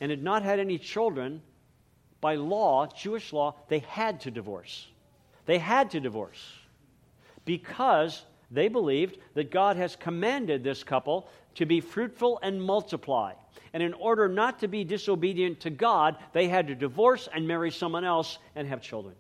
and 0.01 0.11
had 0.11 0.23
not 0.23 0.43
had 0.43 0.59
any 0.59 0.79
children, 0.79 1.41
by 2.21 2.35
law, 2.35 2.87
Jewish 2.87 3.33
law, 3.33 3.55
they 3.69 3.79
had 3.79 4.21
to 4.23 4.31
divorce. 4.33 4.89
They 5.47 5.59
had 5.59 5.93
to 5.93 6.01
divorce 6.01 6.45
because 7.45 8.25
they 8.51 8.69
believed 8.69 9.19
that 9.35 9.53
God 9.53 9.77
has 9.77 9.95
commanded 9.95 10.65
this 10.65 10.83
couple 10.83 11.29
to 11.55 11.67
be 11.67 11.81
fruitful 11.81 12.41
and 12.43 12.61
multiply. 12.61 13.35
And 13.73 13.83
in 13.83 13.95
order 13.95 14.29
not 14.29 14.59
to 14.61 14.69
be 14.69 14.83
disobedient 14.83 15.61
to 15.61 15.71
God, 15.71 16.17
they 16.33 16.49
had 16.49 16.67
to 16.67 16.75
divorce 16.75 17.29
and 17.33 17.47
marry 17.47 17.71
someone 17.71 18.05
else 18.05 18.39
and 18.57 18.67
have 18.67 18.83
children. 18.83 19.15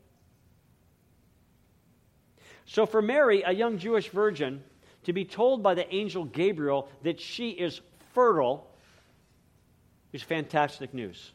So, 2.68 2.84
for 2.84 3.00
Mary, 3.00 3.42
a 3.42 3.52
young 3.52 3.78
Jewish 3.78 4.10
virgin, 4.10 4.62
to 5.04 5.14
be 5.14 5.24
told 5.24 5.62
by 5.62 5.72
the 5.72 5.92
angel 5.92 6.26
Gabriel 6.26 6.90
that 7.02 7.18
she 7.18 7.48
is 7.48 7.80
fertile 8.12 8.70
is 10.12 10.22
fantastic 10.22 10.92
news. 10.92 11.32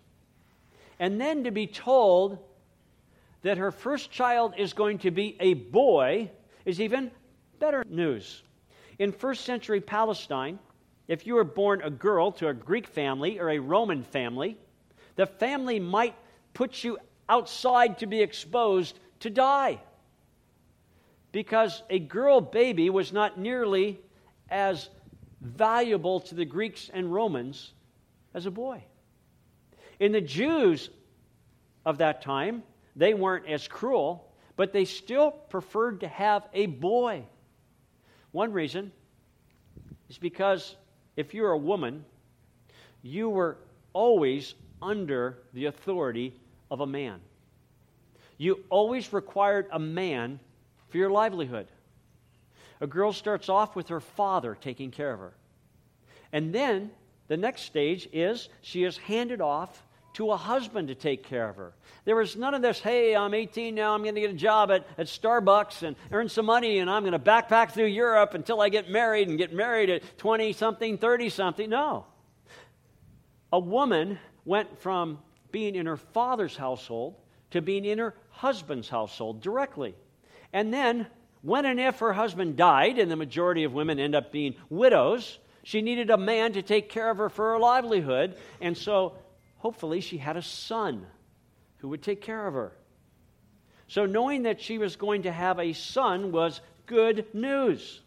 And 0.99 1.19
then 1.19 1.45
to 1.45 1.51
be 1.51 1.65
told 1.65 2.37
that 3.41 3.57
her 3.57 3.71
first 3.71 4.11
child 4.11 4.53
is 4.59 4.73
going 4.73 4.99
to 4.99 5.09
be 5.11 5.35
a 5.39 5.55
boy 5.55 6.29
is 6.65 6.79
even 6.79 7.09
better 7.57 7.83
news. 7.89 8.43
In 8.99 9.11
first 9.11 9.43
century 9.43 9.81
Palestine, 9.81 10.59
if 11.07 11.25
you 11.25 11.33
were 11.33 11.43
born 11.43 11.81
a 11.81 11.89
girl 11.89 12.31
to 12.33 12.49
a 12.49 12.53
Greek 12.53 12.85
family 12.85 13.39
or 13.39 13.49
a 13.49 13.57
Roman 13.57 14.03
family, 14.03 14.55
the 15.15 15.25
family 15.25 15.79
might 15.79 16.13
put 16.53 16.83
you 16.83 16.99
outside 17.27 17.97
to 17.97 18.05
be 18.05 18.21
exposed 18.21 18.99
to 19.21 19.31
die. 19.31 19.79
Because 21.33 21.83
a 21.89 21.99
girl 21.99 22.39
baby 22.39 22.89
was 22.89 23.11
not 23.11 23.37
nearly 23.37 23.99
as 24.49 24.87
valuable 25.41 26.21
to 26.21 26.35
the 26.35 26.45
Greeks 26.45 26.89
and 26.93 27.11
Romans 27.11 27.73
as 28.33 28.45
a 28.45 28.51
boy. 28.51 28.83
In 29.99 30.11
the 30.11 30.21
Jews 30.21 30.89
of 31.85 31.97
that 31.97 32.21
time, 32.21 32.63
they 32.95 33.15
weren't 33.15 33.47
as 33.47 33.67
cruel, 33.67 34.31
but 34.55 34.71
they 34.71 34.85
still 34.85 35.31
preferred 35.31 36.01
to 36.01 36.07
have 36.07 36.47
a 36.53 36.67
boy. 36.67 37.23
One 38.31 38.53
reason 38.53 38.91
is 40.09 40.19
because 40.19 40.75
if 41.17 41.33
you're 41.33 41.51
a 41.51 41.57
woman, 41.57 42.05
you 43.01 43.27
were 43.27 43.57
always 43.91 44.53
under 44.83 45.39
the 45.53 45.65
authority 45.65 46.39
of 46.69 46.81
a 46.81 46.87
man. 46.87 47.19
You 48.37 48.63
always 48.69 49.11
required 49.13 49.67
a 49.71 49.79
man 49.79 50.39
for 50.93 50.99
your 50.99 51.09
livelihood. 51.09 51.65
A 52.79 52.85
girl 52.85 53.13
starts 53.13 53.49
off 53.49 53.75
with 53.75 53.87
her 53.87 53.99
father 53.99 54.55
taking 54.61 54.91
care 54.91 55.11
of 55.11 55.19
her. 55.19 55.33
And 56.31 56.53
then 56.53 56.91
the 57.27 57.35
next 57.35 57.63
stage 57.63 58.07
is 58.13 58.47
she 58.61 58.83
is 58.83 58.95
handed 58.97 59.41
off 59.41 59.81
to 60.13 60.29
a 60.29 60.37
husband 60.37 60.89
to 60.89 60.95
take 60.95 61.23
care 61.23 61.49
of 61.49 61.55
her. 61.55 61.73
There 62.05 62.15
was 62.15 62.35
none 62.35 62.53
of 62.53 62.61
this, 62.61 62.79
hey, 62.79 63.15
I'm 63.15 63.33
18 63.33 63.73
now, 63.73 63.95
I'm 63.95 64.03
going 64.03 64.13
to 64.13 64.21
get 64.21 64.29
a 64.29 64.35
job 64.35 64.69
at, 64.69 64.85
at 64.99 65.07
Starbucks 65.07 65.81
and 65.81 65.95
earn 66.11 66.29
some 66.29 66.45
money, 66.45 66.77
and 66.77 66.91
I'm 66.91 67.01
going 67.01 67.13
to 67.13 67.17
backpack 67.17 67.71
through 67.71 67.87
Europe 67.87 68.35
until 68.35 68.61
I 68.61 68.69
get 68.69 68.87
married 68.87 69.29
and 69.29 69.35
get 69.35 69.51
married 69.51 69.89
at 69.89 70.03
20 70.19 70.53
something, 70.53 70.99
30 70.99 71.29
something. 71.29 71.71
No. 71.71 72.05
A 73.51 73.57
woman 73.57 74.19
went 74.45 74.79
from 74.79 75.17
being 75.51 75.73
in 75.73 75.87
her 75.87 75.97
father's 75.97 76.55
household 76.55 77.15
to 77.49 77.63
being 77.63 77.83
in 77.83 77.97
her 77.97 78.13
husband's 78.29 78.89
household 78.89 79.41
directly. 79.41 79.95
And 80.53 80.73
then, 80.73 81.07
when 81.41 81.65
and 81.65 81.79
if 81.79 81.99
her 81.99 82.13
husband 82.13 82.55
died, 82.55 82.99
and 82.99 83.11
the 83.11 83.15
majority 83.15 83.63
of 83.63 83.73
women 83.73 83.99
end 83.99 84.15
up 84.15 84.31
being 84.31 84.55
widows, 84.69 85.39
she 85.63 85.81
needed 85.81 86.09
a 86.09 86.17
man 86.17 86.53
to 86.53 86.61
take 86.61 86.89
care 86.89 87.09
of 87.09 87.17
her 87.17 87.29
for 87.29 87.53
her 87.53 87.59
livelihood. 87.59 88.37
And 88.61 88.77
so 88.77 89.17
hopefully 89.57 90.01
she 90.01 90.17
had 90.17 90.37
a 90.37 90.41
son 90.41 91.05
who 91.77 91.89
would 91.89 92.03
take 92.03 92.21
care 92.21 92.47
of 92.47 92.53
her. 92.53 92.73
So, 93.87 94.05
knowing 94.05 94.43
that 94.43 94.61
she 94.61 94.77
was 94.77 94.95
going 94.95 95.23
to 95.23 95.31
have 95.31 95.59
a 95.59 95.73
son 95.73 96.31
was 96.31 96.61
good 96.85 97.25
news. 97.33 98.01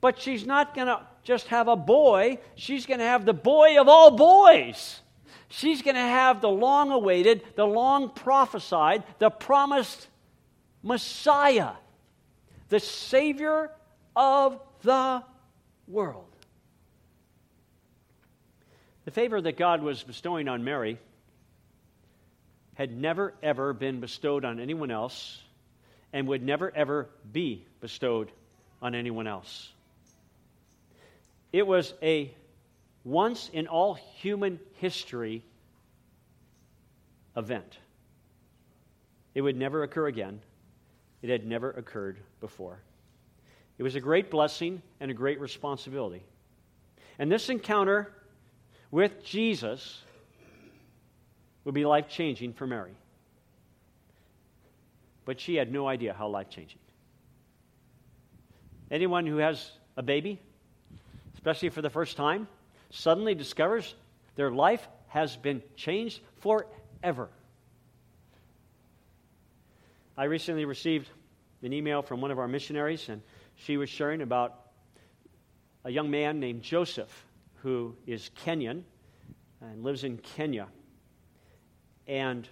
But 0.00 0.20
she's 0.20 0.46
not 0.46 0.74
going 0.74 0.86
to 0.86 1.00
just 1.22 1.48
have 1.48 1.68
a 1.68 1.76
boy, 1.76 2.38
she's 2.54 2.86
going 2.86 3.00
to 3.00 3.06
have 3.06 3.24
the 3.24 3.32
boy 3.32 3.80
of 3.80 3.88
all 3.88 4.10
boys. 4.10 5.00
She's 5.48 5.82
going 5.82 5.96
to 5.96 6.00
have 6.00 6.40
the 6.40 6.48
long 6.48 6.90
awaited, 6.92 7.42
the 7.56 7.66
long 7.66 8.08
prophesied, 8.08 9.04
the 9.18 9.28
promised 9.28 10.08
Messiah, 10.82 11.72
the 12.68 12.80
Savior 12.80 13.70
of 14.16 14.60
the 14.82 15.22
world. 15.86 16.26
The 19.04 19.10
favor 19.10 19.40
that 19.40 19.56
God 19.56 19.82
was 19.82 20.02
bestowing 20.02 20.48
on 20.48 20.64
Mary 20.64 20.98
had 22.74 22.96
never, 22.96 23.34
ever 23.42 23.72
been 23.72 24.00
bestowed 24.00 24.44
on 24.44 24.58
anyone 24.58 24.90
else 24.90 25.40
and 26.12 26.26
would 26.28 26.42
never, 26.42 26.74
ever 26.74 27.08
be 27.30 27.64
bestowed 27.80 28.30
on 28.80 28.94
anyone 28.94 29.26
else. 29.26 29.70
It 31.52 31.66
was 31.66 31.92
a 32.02 32.32
once 33.04 33.50
in 33.52 33.66
all 33.66 33.94
human 33.94 34.58
history 34.74 35.42
event. 37.36 37.78
It 39.34 39.42
would 39.42 39.56
never 39.56 39.82
occur 39.82 40.06
again. 40.06 40.40
It 41.22 41.30
had 41.30 41.46
never 41.46 41.70
occurred 41.70 42.18
before. 42.40 42.80
It 43.78 43.82
was 43.82 43.94
a 43.94 44.00
great 44.00 44.30
blessing 44.30 44.82
and 45.00 45.10
a 45.10 45.14
great 45.14 45.40
responsibility. 45.40 46.22
And 47.18 47.30
this 47.30 47.48
encounter 47.48 48.12
with 48.90 49.24
Jesus 49.24 50.02
would 51.64 51.74
be 51.74 51.84
life 51.84 52.08
changing 52.08 52.52
for 52.52 52.66
Mary. 52.66 52.94
But 55.24 55.40
she 55.40 55.54
had 55.54 55.72
no 55.72 55.86
idea 55.86 56.12
how 56.12 56.28
life 56.28 56.50
changing. 56.50 56.80
Anyone 58.90 59.26
who 59.26 59.38
has 59.38 59.70
a 59.96 60.02
baby, 60.02 60.40
especially 61.34 61.68
for 61.68 61.80
the 61.80 61.90
first 61.90 62.16
time, 62.16 62.48
suddenly 62.90 63.34
discovers 63.34 63.94
their 64.34 64.50
life 64.50 64.86
has 65.06 65.36
been 65.36 65.62
changed 65.76 66.20
forever. 66.40 67.28
I 70.22 70.26
recently 70.26 70.66
received 70.66 71.08
an 71.64 71.72
email 71.72 72.00
from 72.00 72.20
one 72.20 72.30
of 72.30 72.38
our 72.38 72.46
missionaries, 72.46 73.08
and 73.08 73.22
she 73.56 73.76
was 73.76 73.90
sharing 73.90 74.22
about 74.22 74.56
a 75.84 75.90
young 75.90 76.12
man 76.12 76.38
named 76.38 76.62
Joseph 76.62 77.26
who 77.56 77.96
is 78.06 78.30
Kenyan 78.44 78.84
and 79.60 79.82
lives 79.82 80.04
in 80.04 80.18
Kenya. 80.18 80.68
And 82.06 82.48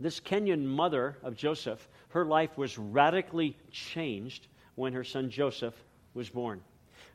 this 0.00 0.18
Kenyan 0.18 0.66
mother 0.66 1.16
of 1.22 1.36
Joseph, 1.36 1.88
her 2.08 2.24
life 2.24 2.58
was 2.58 2.76
radically 2.76 3.56
changed 3.70 4.48
when 4.74 4.92
her 4.92 5.04
son 5.04 5.30
Joseph 5.30 5.76
was 6.14 6.28
born. 6.28 6.60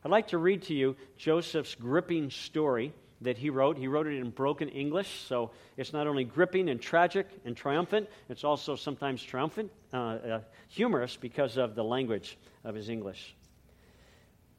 I'd 0.02 0.10
like 0.10 0.28
to 0.28 0.38
read 0.38 0.62
to 0.62 0.74
you 0.74 0.96
Joseph's 1.18 1.74
gripping 1.74 2.30
story 2.30 2.94
that 3.22 3.38
he 3.38 3.50
wrote. 3.50 3.76
He 3.76 3.88
wrote 3.88 4.06
it 4.06 4.18
in 4.18 4.30
broken 4.30 4.68
English, 4.68 5.24
so 5.26 5.50
it's 5.76 5.92
not 5.92 6.06
only 6.06 6.24
gripping 6.24 6.68
and 6.68 6.80
tragic 6.80 7.26
and 7.44 7.56
triumphant, 7.56 8.08
it's 8.28 8.44
also 8.44 8.76
sometimes 8.76 9.22
triumphant, 9.22 9.70
uh, 9.92 9.96
uh, 9.96 10.40
humorous 10.68 11.16
because 11.16 11.56
of 11.56 11.74
the 11.74 11.84
language 11.84 12.38
of 12.64 12.74
his 12.74 12.88
English. 12.88 13.34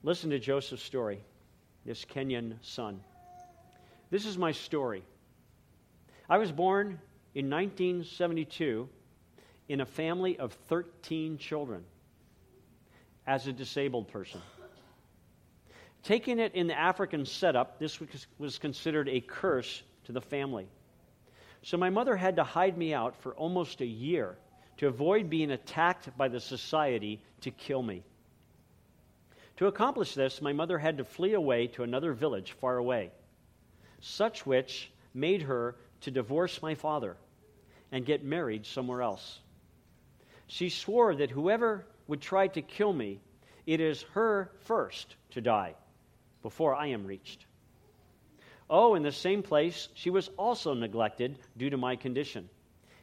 Listen 0.03 0.29
to 0.31 0.39
Joseph's 0.39 0.83
story, 0.83 1.23
this 1.85 2.05
Kenyan 2.05 2.55
son. 2.61 3.01
This 4.09 4.25
is 4.25 4.37
my 4.37 4.51
story. 4.51 5.03
I 6.29 6.37
was 6.37 6.51
born 6.51 6.99
in 7.35 7.49
1972 7.49 8.87
in 9.69 9.81
a 9.81 9.85
family 9.85 10.37
of 10.37 10.53
13 10.67 11.37
children 11.37 11.83
as 13.25 13.47
a 13.47 13.53
disabled 13.53 14.09
person. 14.09 14.41
Taking 16.03 16.39
it 16.39 16.53
in 16.53 16.67
the 16.67 16.77
African 16.77 17.25
setup, 17.25 17.79
this 17.79 17.97
was 18.37 18.57
considered 18.57 19.07
a 19.07 19.21
curse 19.21 19.83
to 20.03 20.11
the 20.11 20.19
family. 20.19 20.67
So 21.61 21.77
my 21.77 21.89
mother 21.89 22.17
had 22.17 22.35
to 22.35 22.43
hide 22.43 22.77
me 22.77 22.93
out 22.93 23.15
for 23.15 23.33
almost 23.35 23.79
a 23.79 23.85
year 23.85 24.37
to 24.77 24.87
avoid 24.87 25.29
being 25.29 25.51
attacked 25.51 26.15
by 26.17 26.27
the 26.27 26.41
society 26.41 27.23
to 27.41 27.51
kill 27.51 27.81
me. 27.81 28.03
To 29.57 29.67
accomplish 29.67 30.13
this, 30.13 30.41
my 30.41 30.51
mother 30.51 30.77
had 30.77 30.97
to 30.97 31.05
flee 31.05 31.33
away 31.33 31.67
to 31.67 31.83
another 31.83 32.11
village 32.11 32.51
far 32.51 32.77
away, 32.77 33.11
such 34.01 34.45
which 34.45 34.91
made 35.13 35.43
her 35.43 35.77
to 36.01 36.11
divorce 36.11 36.61
my 36.61 36.75
father 36.75 37.15
and 37.93 38.05
get 38.05 38.25
married 38.25 38.65
somewhere 38.65 39.03
else. 39.03 39.39
She 40.47 40.67
swore 40.67 41.15
that 41.15 41.31
whoever 41.31 41.85
would 42.07 42.19
try 42.19 42.47
to 42.47 42.61
kill 42.61 42.91
me, 42.91 43.21
it 43.65 43.79
is 43.79 44.01
her 44.13 44.51
first 44.59 45.15
to 45.29 45.39
die 45.39 45.75
before 46.43 46.75
I 46.75 46.87
am 46.87 47.07
reached. 47.07 47.45
Oh, 48.69 48.95
in 48.95 49.03
the 49.03 49.11
same 49.11 49.41
place, 49.41 49.89
she 49.95 50.09
was 50.09 50.29
also 50.37 50.73
neglected 50.73 51.39
due 51.57 51.71
to 51.71 51.77
my 51.77 51.95
condition 51.95 52.49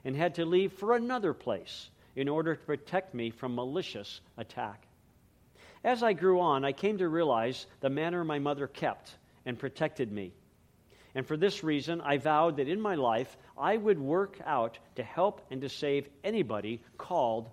and 0.05 0.17
had 0.17 0.37
to 0.37 0.45
leave 0.45 0.73
for 0.73 0.95
another 0.95 1.35
place 1.35 1.91
in 2.17 2.29
order 2.29 2.55
to 2.55 2.65
protect 2.65 3.15
me 3.15 3.31
from 3.31 3.55
malicious 3.55 4.21
attack. 4.37 4.87
As 5.83 6.03
I 6.03 6.13
grew 6.13 6.41
on, 6.41 6.65
I 6.65 6.73
came 6.73 6.99
to 6.99 7.09
realize 7.09 7.67
the 7.81 7.91
manner 7.91 8.25
my 8.25 8.39
mother 8.39 8.67
kept 8.67 9.17
and 9.47 9.59
protected 9.59 10.13
me. 10.13 10.33
And 11.15 11.27
for 11.27 11.37
this 11.37 11.65
reason, 11.65 12.01
I 12.03 12.19
vowed 12.19 12.59
that 12.59 12.69
in 12.69 12.81
my 12.81 12.95
life 12.95 13.37
I 13.59 13.77
would 13.77 13.99
work 13.99 14.39
out 14.45 14.79
to 14.97 15.03
help 15.03 15.41
and 15.51 15.61
to 15.63 15.69
save 15.69 16.09
anybody 16.23 16.81
called 16.99 17.49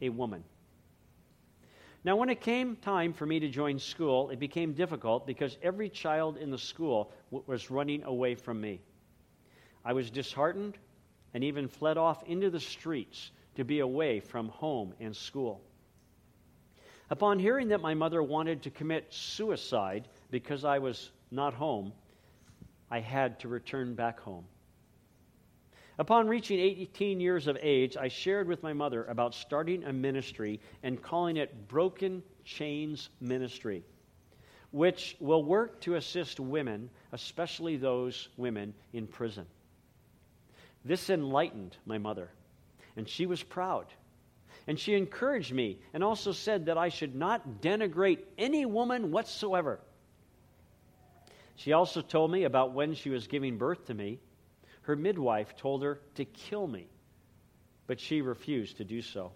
a 0.00 0.10
woman. 0.10 0.44
Now, 2.02 2.16
when 2.16 2.30
it 2.30 2.40
came 2.40 2.76
time 2.76 3.12
for 3.12 3.26
me 3.26 3.40
to 3.40 3.48
join 3.48 3.78
school, 3.78 4.30
it 4.30 4.38
became 4.38 4.72
difficult 4.72 5.26
because 5.26 5.58
every 5.62 5.90
child 5.90 6.38
in 6.38 6.50
the 6.50 6.58
school 6.58 7.12
w- 7.30 7.44
was 7.46 7.70
running 7.70 8.04
away 8.04 8.34
from 8.34 8.60
me. 8.60 8.80
I 9.84 9.92
was 9.92 10.10
disheartened 10.10 10.78
and 11.34 11.44
even 11.44 11.68
fled 11.68 11.98
off 11.98 12.22
into 12.24 12.48
the 12.48 12.60
streets 12.60 13.30
to 13.56 13.64
be 13.64 13.80
away 13.80 14.20
from 14.20 14.48
home 14.48 14.94
and 14.98 15.14
school. 15.14 15.60
Upon 17.10 17.38
hearing 17.38 17.68
that 17.68 17.80
my 17.82 17.92
mother 17.92 18.22
wanted 18.22 18.62
to 18.62 18.70
commit 18.70 19.12
suicide 19.12 20.08
because 20.30 20.64
I 20.64 20.78
was 20.78 21.10
not 21.30 21.52
home, 21.52 21.92
I 22.90 23.00
had 23.00 23.40
to 23.40 23.48
return 23.48 23.94
back 23.94 24.20
home. 24.20 24.46
Upon 25.98 26.28
reaching 26.28 26.58
18 26.58 27.20
years 27.20 27.46
of 27.46 27.58
age, 27.60 27.96
I 27.96 28.08
shared 28.08 28.48
with 28.48 28.62
my 28.62 28.72
mother 28.72 29.04
about 29.04 29.34
starting 29.34 29.84
a 29.84 29.92
ministry 29.92 30.60
and 30.82 31.02
calling 31.02 31.36
it 31.36 31.68
Broken 31.68 32.22
Chains 32.44 33.10
Ministry, 33.20 33.84
which 34.70 35.16
will 35.20 35.44
work 35.44 35.80
to 35.82 35.96
assist 35.96 36.40
women, 36.40 36.88
especially 37.12 37.76
those 37.76 38.28
women 38.36 38.72
in 38.92 39.06
prison. 39.06 39.46
This 40.84 41.10
enlightened 41.10 41.76
my 41.84 41.98
mother, 41.98 42.30
and 42.96 43.08
she 43.08 43.26
was 43.26 43.42
proud. 43.42 43.86
And 44.66 44.78
she 44.78 44.94
encouraged 44.94 45.52
me 45.52 45.78
and 45.92 46.04
also 46.04 46.32
said 46.32 46.66
that 46.66 46.78
I 46.78 46.88
should 46.88 47.14
not 47.14 47.60
denigrate 47.60 48.20
any 48.38 48.64
woman 48.64 49.10
whatsoever. 49.10 49.80
She 51.56 51.72
also 51.72 52.00
told 52.00 52.30
me 52.30 52.44
about 52.44 52.72
when 52.72 52.94
she 52.94 53.10
was 53.10 53.26
giving 53.26 53.58
birth 53.58 53.86
to 53.86 53.94
me 53.94 54.18
her 54.82 54.96
midwife 54.96 55.56
told 55.56 55.82
her 55.82 56.00
to 56.14 56.24
kill 56.24 56.66
me, 56.66 56.86
but 57.86 58.00
she 58.00 58.22
refused 58.22 58.78
to 58.78 58.84
do 58.84 59.02
so. 59.02 59.32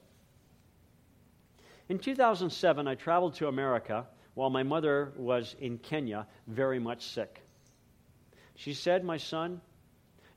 In 1.89 1.99
2007, 1.99 2.89
I 2.89 2.95
traveled 2.95 3.35
to 3.35 3.49
America 3.49 4.07
while 4.35 4.51
my 4.51 4.63
mother 4.63 5.13
was 5.17 5.55
in 5.61 5.79
Kenya, 5.79 6.27
very 6.47 6.79
much 6.79 7.03
sick. 7.03 7.41
She 8.57 8.75
said, 8.75 9.05
My 9.05 9.17
son, 9.17 9.61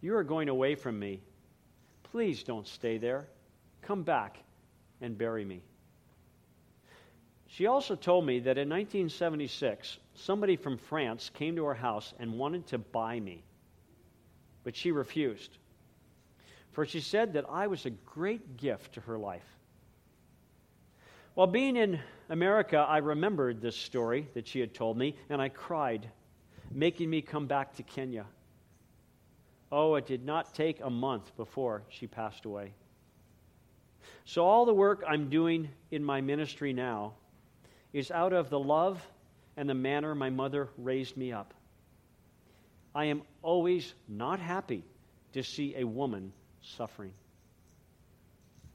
you 0.01 0.15
are 0.15 0.23
going 0.23 0.49
away 0.49 0.75
from 0.75 0.99
me. 0.99 1.21
Please 2.03 2.43
don't 2.43 2.67
stay 2.67 2.97
there. 2.97 3.27
Come 3.81 4.03
back 4.03 4.37
and 5.01 5.17
bury 5.17 5.45
me. 5.45 5.61
She 7.47 7.65
also 7.65 7.95
told 7.95 8.25
me 8.25 8.39
that 8.39 8.57
in 8.57 8.69
1976, 8.69 9.97
somebody 10.15 10.57
from 10.57 10.77
France 10.77 11.31
came 11.33 11.55
to 11.55 11.65
her 11.65 11.73
house 11.73 12.13
and 12.19 12.33
wanted 12.33 12.67
to 12.67 12.77
buy 12.77 13.19
me 13.19 13.43
but 14.67 14.75
she 14.75 14.91
refused. 14.91 15.59
For 16.73 16.85
she 16.85 16.99
said 16.99 17.31
that 17.31 17.45
I 17.49 17.67
was 17.67 17.85
a 17.85 17.89
great 17.89 18.57
gift 18.57 18.95
to 18.95 18.99
her 18.99 19.17
life. 19.17 19.47
While 21.35 21.47
being 21.47 21.77
in 21.77 22.01
America, 22.27 22.75
I 22.75 22.97
remembered 22.97 23.61
this 23.61 23.77
story 23.77 24.27
that 24.33 24.45
she 24.45 24.59
had 24.59 24.73
told 24.73 24.97
me, 24.97 25.15
and 25.29 25.41
I 25.41 25.47
cried, 25.47 26.09
making 26.69 27.09
me 27.09 27.21
come 27.21 27.47
back 27.47 27.75
to 27.75 27.83
Kenya. 27.83 28.25
Oh, 29.71 29.95
it 29.95 30.05
did 30.05 30.25
not 30.25 30.53
take 30.53 30.81
a 30.81 30.89
month 30.89 31.33
before 31.37 31.83
she 31.87 32.05
passed 32.05 32.43
away. 32.43 32.73
So, 34.25 34.43
all 34.43 34.65
the 34.65 34.73
work 34.73 35.01
I'm 35.07 35.29
doing 35.29 35.69
in 35.91 36.03
my 36.03 36.19
ministry 36.19 36.73
now 36.73 37.13
is 37.93 38.11
out 38.11 38.33
of 38.33 38.49
the 38.49 38.59
love 38.59 39.01
and 39.55 39.69
the 39.69 39.73
manner 39.73 40.13
my 40.13 40.29
mother 40.29 40.67
raised 40.77 41.15
me 41.15 41.31
up. 41.31 41.53
I 42.97 43.05
am 43.05 43.21
always 43.43 43.93
not 44.07 44.39
happy 44.39 44.83
to 45.33 45.43
see 45.43 45.75
a 45.77 45.83
woman 45.83 46.33
suffering. 46.63 47.13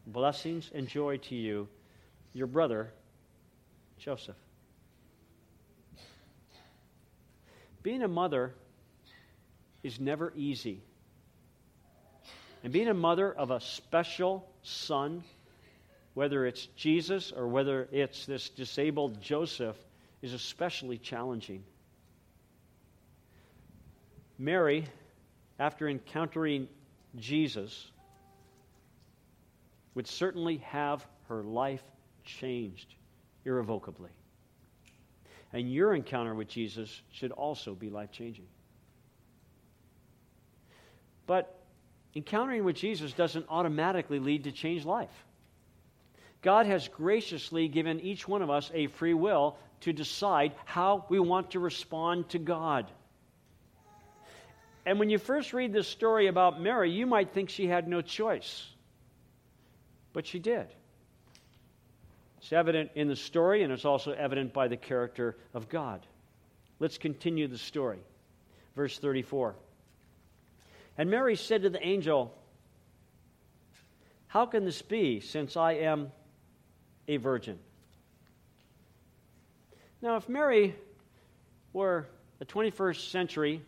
Blessings 0.06 0.70
and 0.72 0.87
joy 0.87 1.16
to 1.16 1.35
you, 1.35 1.66
your 2.32 2.46
brother, 2.46 2.92
Joseph. 3.98 4.37
Being 7.82 8.04
a 8.04 8.08
mother 8.08 8.54
is 9.82 9.98
never 9.98 10.32
easy. 10.37 10.85
And 12.62 12.72
being 12.72 12.87
a 12.87 12.94
mother 12.94 13.32
of 13.32 13.50
a 13.50 13.61
special 13.61 14.48
son, 14.62 15.24
whether 16.14 16.46
it's 16.46 16.66
Jesus 16.76 17.32
or 17.32 17.48
whether 17.48 17.88
it's 17.90 18.24
this 18.26 18.50
disabled 18.50 19.20
Joseph, 19.20 19.76
is 20.22 20.32
especially 20.32 20.98
challenging. 20.98 21.64
Mary, 24.38 24.87
after 25.59 25.88
encountering 25.88 26.68
Jesus, 27.16 27.90
would 29.95 30.07
certainly 30.07 30.59
have 30.59 31.07
her 31.29 31.42
life 31.42 31.83
changed 32.25 32.95
irrevocably. 33.45 34.11
And 35.53 35.71
your 35.71 35.95
encounter 35.95 36.35
with 36.35 36.49
Jesus 36.49 37.03
should 37.11 37.33
also 37.33 37.75
be 37.75 37.90
life 37.90 38.11
changing. 38.11 38.47
But 41.27 41.59
encountering 42.14 42.64
with 42.64 42.77
Jesus 42.77 43.12
doesn't 43.12 43.47
automatically 43.49 44.18
lead 44.18 44.45
to 44.45 44.53
changed 44.53 44.87
life. 44.87 45.11
God 46.40 46.66
has 46.66 46.88
graciously 46.88 47.68
given 47.68 48.01
each 48.01 48.27
one 48.27 48.42
of 48.42 48.51
us 48.51 48.71
a 48.75 48.88
free 48.88 49.14
will 49.14 49.57
to 49.81 49.92
decide 49.92 50.53
how 50.64 51.05
we 51.09 51.21
want 51.21 51.53
to 51.53 51.61
respond 51.61 52.29
to 52.31 52.38
God. 52.38 52.90
And 54.85 54.99
when 54.99 55.11
you 55.11 55.18
first 55.18 55.53
read 55.53 55.73
this 55.73 55.87
story 55.87 56.27
about 56.27 56.61
Mary, 56.61 56.90
you 56.90 57.07
might 57.07 57.33
think 57.33 57.51
she 57.51 57.66
had 57.66 57.87
no 57.87 58.01
choice. 58.01 58.66
But 60.12 60.27
she 60.27 60.38
did. 60.38 60.66
It's 62.38 62.53
evident 62.53 62.90
in 62.97 63.07
the 63.07 63.14
story, 63.14 63.62
and 63.62 63.73
it's 63.73 63.85
also 63.85 64.12
evident 64.12 64.53
by 64.53 64.66
the 64.66 64.77
character 64.77 65.37
of 65.55 65.68
God. 65.68 66.05
Let's 66.81 66.99
continue 66.99 67.47
the 67.47 67.59
story. 67.59 68.01
Verse 68.75 68.99
34. 68.99 69.55
And 70.99 71.09
Mary 71.09 71.37
said 71.37 71.62
to 71.62 71.71
the 71.71 71.85
angel, 71.87 72.37
How 74.27 74.47
can 74.47 74.64
this 74.64 74.83
be, 74.83 75.21
since 75.21 75.57
I 75.57 75.75
am 75.75 76.11
a 77.07 77.18
virgin? 77.18 77.59
Now, 80.03 80.16
if 80.16 80.29
Mary 80.29 80.75
were 81.73 82.09
a 82.40 82.45
21st 82.45 83.11
century 83.11 83.62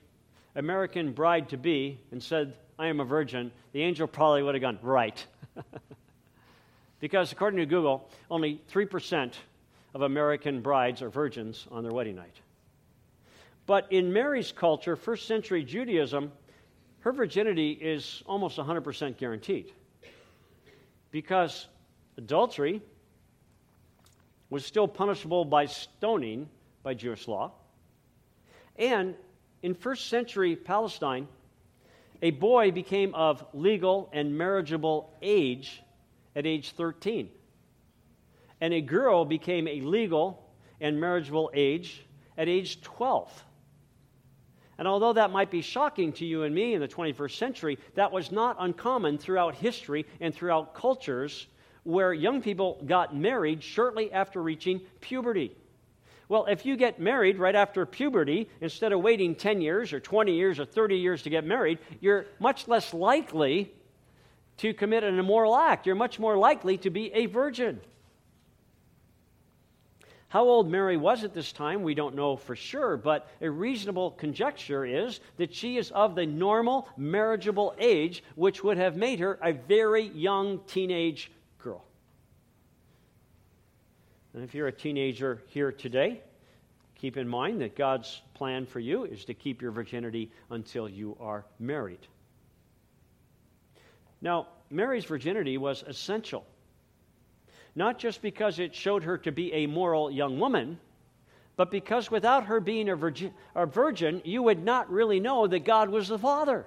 American 0.54 1.12
bride 1.12 1.48
to 1.50 1.56
be 1.56 1.98
and 2.10 2.22
said, 2.22 2.54
I 2.78 2.88
am 2.88 3.00
a 3.00 3.04
virgin, 3.04 3.52
the 3.72 3.82
angel 3.82 4.06
probably 4.06 4.42
would 4.42 4.54
have 4.54 4.62
gone, 4.62 4.78
Right. 4.82 5.24
because 7.00 7.32
according 7.32 7.58
to 7.58 7.66
Google, 7.66 8.08
only 8.30 8.60
3% 8.72 9.32
of 9.94 10.02
American 10.02 10.60
brides 10.60 11.02
are 11.02 11.08
virgins 11.08 11.66
on 11.70 11.82
their 11.82 11.92
wedding 11.92 12.16
night. 12.16 12.34
But 13.66 13.90
in 13.90 14.12
Mary's 14.12 14.52
culture, 14.52 14.96
first 14.96 15.26
century 15.26 15.64
Judaism, 15.64 16.32
her 17.00 17.12
virginity 17.12 17.72
is 17.72 18.22
almost 18.26 18.58
100% 18.58 19.16
guaranteed. 19.16 19.72
Because 21.10 21.68
adultery 22.16 22.82
was 24.50 24.64
still 24.64 24.88
punishable 24.88 25.44
by 25.44 25.66
stoning 25.66 26.48
by 26.82 26.94
Jewish 26.94 27.28
law. 27.28 27.52
And 28.76 29.14
in 29.64 29.74
first 29.74 30.08
century 30.08 30.54
Palestine, 30.56 31.26
a 32.20 32.30
boy 32.32 32.70
became 32.70 33.14
of 33.14 33.42
legal 33.54 34.10
and 34.12 34.36
marriageable 34.36 35.10
age 35.22 35.82
at 36.36 36.44
age 36.44 36.72
13. 36.72 37.30
And 38.60 38.74
a 38.74 38.82
girl 38.82 39.24
became 39.24 39.66
a 39.66 39.80
legal 39.80 40.52
and 40.82 41.00
marriageable 41.00 41.50
age 41.54 42.04
at 42.36 42.46
age 42.46 42.82
12. 42.82 43.44
And 44.76 44.86
although 44.86 45.14
that 45.14 45.30
might 45.30 45.50
be 45.50 45.62
shocking 45.62 46.12
to 46.14 46.26
you 46.26 46.42
and 46.42 46.54
me 46.54 46.74
in 46.74 46.82
the 46.82 46.88
21st 46.88 47.38
century, 47.38 47.78
that 47.94 48.12
was 48.12 48.30
not 48.30 48.56
uncommon 48.60 49.16
throughout 49.16 49.54
history 49.54 50.04
and 50.20 50.34
throughout 50.34 50.74
cultures 50.74 51.46
where 51.84 52.12
young 52.12 52.42
people 52.42 52.82
got 52.84 53.16
married 53.16 53.62
shortly 53.62 54.12
after 54.12 54.42
reaching 54.42 54.82
puberty. 55.00 55.56
Well, 56.28 56.46
if 56.46 56.64
you 56.64 56.76
get 56.76 56.98
married 56.98 57.38
right 57.38 57.54
after 57.54 57.84
puberty, 57.84 58.48
instead 58.60 58.92
of 58.92 59.00
waiting 59.00 59.34
10 59.34 59.60
years 59.60 59.92
or 59.92 60.00
20 60.00 60.34
years 60.34 60.58
or 60.58 60.64
30 60.64 60.96
years 60.96 61.22
to 61.22 61.30
get 61.30 61.44
married, 61.44 61.78
you're 62.00 62.26
much 62.38 62.66
less 62.66 62.94
likely 62.94 63.72
to 64.58 64.72
commit 64.72 65.04
an 65.04 65.18
immoral 65.18 65.56
act. 65.56 65.86
You're 65.86 65.96
much 65.96 66.18
more 66.18 66.36
likely 66.36 66.78
to 66.78 66.90
be 66.90 67.12
a 67.12 67.26
virgin. 67.26 67.80
How 70.28 70.44
old 70.44 70.68
Mary 70.68 70.96
was 70.96 71.22
at 71.22 71.32
this 71.32 71.52
time, 71.52 71.84
we 71.84 71.94
don't 71.94 72.16
know 72.16 72.34
for 72.34 72.56
sure, 72.56 72.96
but 72.96 73.28
a 73.40 73.48
reasonable 73.48 74.10
conjecture 74.12 74.84
is 74.84 75.20
that 75.36 75.54
she 75.54 75.76
is 75.76 75.92
of 75.92 76.16
the 76.16 76.26
normal 76.26 76.88
marriageable 76.96 77.72
age, 77.78 78.24
which 78.34 78.64
would 78.64 78.76
have 78.76 78.96
made 78.96 79.20
her 79.20 79.38
a 79.40 79.52
very 79.52 80.08
young 80.08 80.58
teenage 80.66 81.30
girl. 81.58 81.84
And 84.34 84.42
if 84.42 84.54
you're 84.54 84.66
a 84.66 84.72
teenager 84.72 85.42
here 85.48 85.72
today, 85.72 86.20
keep 86.96 87.16
in 87.16 87.28
mind 87.28 87.60
that 87.60 87.76
God's 87.76 88.20
plan 88.34 88.66
for 88.66 88.80
you 88.80 89.04
is 89.04 89.24
to 89.26 89.34
keep 89.34 89.62
your 89.62 89.70
virginity 89.70 90.30
until 90.50 90.88
you 90.88 91.16
are 91.20 91.44
married. 91.58 92.06
Now, 94.20 94.48
Mary's 94.70 95.04
virginity 95.04 95.56
was 95.56 95.84
essential 95.86 96.44
not 97.74 97.98
just 97.98 98.22
because 98.22 98.58
it 98.58 98.74
showed 98.74 99.04
her 99.04 99.18
to 99.18 99.32
be 99.32 99.52
a 99.52 99.66
moral 99.66 100.10
young 100.10 100.38
woman, 100.38 100.78
but 101.56 101.70
because 101.70 102.10
without 102.10 102.44
her 102.44 102.60
being 102.60 102.88
a 102.88 102.96
virgin, 102.96 103.32
a 103.54 103.66
virgin, 103.66 104.22
you 104.24 104.42
would 104.42 104.62
not 104.62 104.90
really 104.90 105.20
know 105.20 105.46
that 105.46 105.64
God 105.64 105.88
was 105.88 106.08
the 106.08 106.18
Father. 106.18 106.66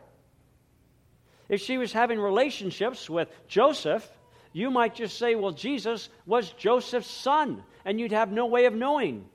If 1.49 1.61
she 1.61 1.77
was 1.77 1.93
having 1.93 2.19
relationships 2.19 3.09
with 3.09 3.29
Joseph, 3.47 4.07
you 4.53 4.69
might 4.71 4.95
just 4.95 5.17
say, 5.17 5.35
well, 5.35 5.51
Jesus 5.51 6.09
was 6.25 6.51
Joseph's 6.51 7.09
son, 7.09 7.63
and 7.85 7.99
you'd 7.99 8.11
have 8.11 8.31
no 8.31 8.45
way 8.45 8.65
of 8.65 8.73
knowing. 8.73 9.25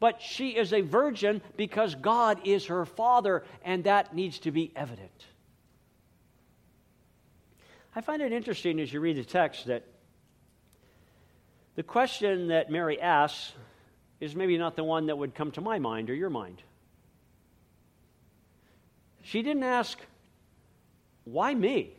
But 0.00 0.20
she 0.20 0.50
is 0.50 0.72
a 0.72 0.80
virgin 0.80 1.40
because 1.56 1.94
God 1.94 2.40
is 2.44 2.66
her 2.66 2.84
father, 2.84 3.44
and 3.64 3.84
that 3.84 4.14
needs 4.14 4.40
to 4.40 4.50
be 4.50 4.72
evident. 4.74 5.26
I 7.94 8.00
find 8.00 8.22
it 8.22 8.32
interesting 8.32 8.80
as 8.80 8.92
you 8.92 9.00
read 9.00 9.16
the 9.16 9.24
text 9.24 9.66
that 9.66 9.84
the 11.76 11.82
question 11.82 12.48
that 12.48 12.70
Mary 12.70 13.00
asks 13.00 13.52
is 14.20 14.34
maybe 14.34 14.58
not 14.58 14.76
the 14.76 14.84
one 14.84 15.06
that 15.06 15.16
would 15.16 15.34
come 15.34 15.50
to 15.52 15.60
my 15.60 15.78
mind 15.78 16.10
or 16.10 16.14
your 16.14 16.30
mind. 16.30 16.62
She 19.22 19.42
didn't 19.42 19.62
ask, 19.62 19.98
Why 21.24 21.54
me? 21.54 21.96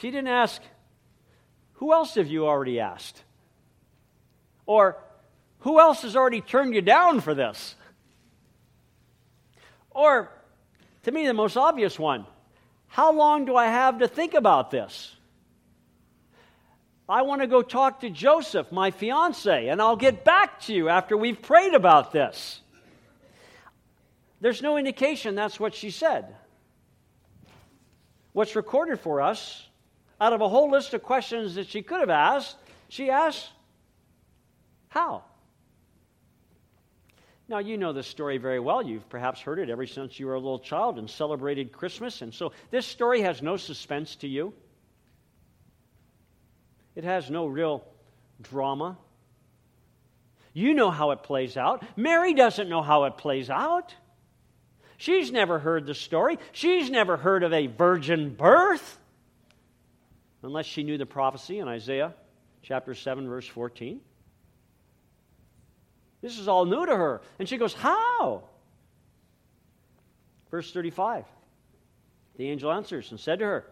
She 0.00 0.10
didn't 0.10 0.28
ask, 0.28 0.60
Who 1.74 1.92
else 1.92 2.14
have 2.16 2.26
you 2.26 2.46
already 2.46 2.80
asked? 2.80 3.22
Or, 4.66 4.96
Who 5.60 5.80
else 5.80 6.02
has 6.02 6.16
already 6.16 6.40
turned 6.40 6.74
you 6.74 6.82
down 6.82 7.20
for 7.20 7.34
this? 7.34 7.74
Or, 9.90 10.30
to 11.04 11.12
me, 11.12 11.26
the 11.26 11.34
most 11.34 11.56
obvious 11.56 11.98
one, 11.98 12.26
How 12.88 13.12
long 13.12 13.44
do 13.44 13.56
I 13.56 13.66
have 13.66 13.98
to 13.98 14.08
think 14.08 14.34
about 14.34 14.70
this? 14.70 15.14
I 17.08 17.22
want 17.22 17.42
to 17.42 17.46
go 17.46 17.60
talk 17.60 18.00
to 18.00 18.10
Joseph, 18.10 18.72
my 18.72 18.90
fiance, 18.90 19.68
and 19.68 19.80
I'll 19.80 19.96
get 19.96 20.24
back 20.24 20.60
to 20.62 20.74
you 20.74 20.88
after 20.88 21.16
we've 21.16 21.40
prayed 21.40 21.74
about 21.74 22.12
this. 22.12 22.62
There's 24.40 24.62
no 24.62 24.78
indication 24.78 25.34
that's 25.34 25.60
what 25.60 25.74
she 25.74 25.90
said. 25.90 26.34
What's 28.32 28.56
recorded 28.56 29.00
for 29.00 29.20
us, 29.20 29.66
out 30.20 30.32
of 30.32 30.40
a 30.40 30.48
whole 30.48 30.70
list 30.70 30.94
of 30.94 31.02
questions 31.02 31.54
that 31.56 31.68
she 31.68 31.82
could 31.82 32.00
have 32.00 32.10
asked, 32.10 32.56
she 32.88 33.10
asked, 33.10 33.50
How? 34.88 35.24
Now, 37.46 37.58
you 37.58 37.76
know 37.76 37.92
this 37.92 38.06
story 38.06 38.38
very 38.38 38.60
well. 38.60 38.82
You've 38.82 39.08
perhaps 39.10 39.40
heard 39.40 39.58
it 39.58 39.68
ever 39.68 39.86
since 39.86 40.18
you 40.18 40.26
were 40.26 40.34
a 40.34 40.38
little 40.38 40.58
child 40.58 40.98
and 40.98 41.08
celebrated 41.08 41.72
Christmas. 41.72 42.22
And 42.22 42.32
so 42.32 42.52
this 42.70 42.86
story 42.86 43.20
has 43.20 43.42
no 43.42 43.58
suspense 43.58 44.16
to 44.16 44.28
you. 44.28 44.54
It 46.94 47.04
has 47.04 47.30
no 47.30 47.46
real 47.46 47.84
drama. 48.40 48.96
You 50.54 50.72
know 50.72 50.90
how 50.90 51.10
it 51.10 51.22
plays 51.22 51.56
out. 51.56 51.84
Mary 51.96 52.32
doesn't 52.32 52.68
know 52.68 52.80
how 52.80 53.04
it 53.04 53.18
plays 53.18 53.50
out. 53.50 53.94
She's 54.96 55.32
never 55.32 55.58
heard 55.58 55.86
the 55.86 55.94
story. 55.94 56.38
She's 56.52 56.88
never 56.88 57.16
heard 57.16 57.42
of 57.42 57.52
a 57.52 57.66
virgin 57.66 58.34
birth, 58.34 58.98
unless 60.44 60.66
she 60.66 60.82
knew 60.82 60.98
the 60.98 61.06
prophecy 61.06 61.58
in 61.58 61.68
Isaiah 61.68 62.14
chapter 62.62 62.94
7, 62.94 63.28
verse 63.28 63.46
14. 63.46 64.00
This 66.20 66.38
is 66.38 66.48
all 66.48 66.64
new 66.64 66.86
to 66.86 66.96
her. 66.96 67.20
And 67.38 67.48
she 67.48 67.56
goes, 67.56 67.74
How? 67.74 68.44
Verse 70.50 70.72
35. 70.72 71.24
The 72.36 72.48
angel 72.48 72.72
answers 72.72 73.10
and 73.10 73.20
said 73.20 73.40
to 73.40 73.44
her, 73.44 73.66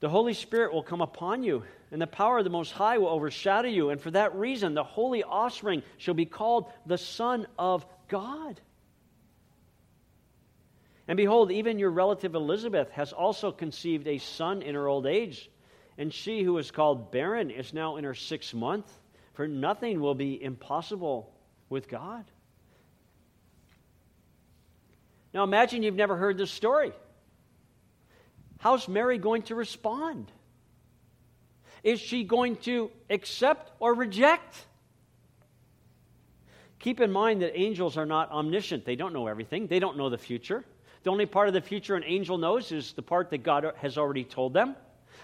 The 0.00 0.08
Holy 0.08 0.34
Spirit 0.34 0.72
will 0.72 0.82
come 0.82 1.00
upon 1.00 1.42
you 1.42 1.62
and 1.90 2.02
the 2.02 2.06
power 2.06 2.38
of 2.38 2.44
the 2.44 2.50
Most 2.50 2.72
High 2.72 2.98
will 2.98 3.08
overshadow 3.08 3.68
you. 3.68 3.90
And 3.90 4.00
for 4.00 4.10
that 4.10 4.34
reason, 4.34 4.74
the 4.74 4.84
holy 4.84 5.22
offspring 5.22 5.82
shall 5.98 6.14
be 6.14 6.26
called 6.26 6.70
the 6.84 6.98
Son 6.98 7.46
of 7.58 7.86
God. 8.08 8.60
And 11.08 11.16
behold, 11.16 11.52
even 11.52 11.78
your 11.78 11.90
relative 11.90 12.34
Elizabeth 12.34 12.90
has 12.90 13.12
also 13.12 13.52
conceived 13.52 14.08
a 14.08 14.18
son 14.18 14.62
in 14.62 14.74
her 14.74 14.88
old 14.88 15.06
age. 15.06 15.48
And 15.98 16.12
she 16.12 16.42
who 16.42 16.58
is 16.58 16.70
called 16.70 17.10
barren 17.10 17.50
is 17.50 17.72
now 17.72 17.96
in 17.96 18.04
her 18.04 18.14
sixth 18.14 18.52
month, 18.54 18.90
for 19.34 19.48
nothing 19.48 20.00
will 20.00 20.14
be 20.14 20.42
impossible 20.42 21.32
with 21.68 21.88
God. 21.88 22.24
Now 25.32 25.44
imagine 25.44 25.82
you've 25.82 25.94
never 25.94 26.16
heard 26.16 26.38
this 26.38 26.50
story. 26.50 26.92
How's 28.58 28.88
Mary 28.88 29.18
going 29.18 29.42
to 29.42 29.54
respond? 29.54 30.32
Is 31.82 32.00
she 32.00 32.24
going 32.24 32.56
to 32.56 32.90
accept 33.10 33.70
or 33.78 33.94
reject? 33.94 34.66
Keep 36.78 37.00
in 37.00 37.12
mind 37.12 37.42
that 37.42 37.58
angels 37.58 37.96
are 37.96 38.06
not 38.06 38.30
omniscient. 38.30 38.84
They 38.84 38.96
don't 38.96 39.12
know 39.12 39.26
everything, 39.26 39.66
they 39.66 39.78
don't 39.78 39.96
know 39.96 40.10
the 40.10 40.18
future. 40.18 40.64
The 41.02 41.10
only 41.10 41.26
part 41.26 41.48
of 41.48 41.54
the 41.54 41.60
future 41.60 41.94
an 41.94 42.04
angel 42.04 42.38
knows 42.38 42.72
is 42.72 42.92
the 42.92 43.02
part 43.02 43.30
that 43.30 43.44
God 43.44 43.72
has 43.76 43.96
already 43.96 44.24
told 44.24 44.52
them. 44.52 44.74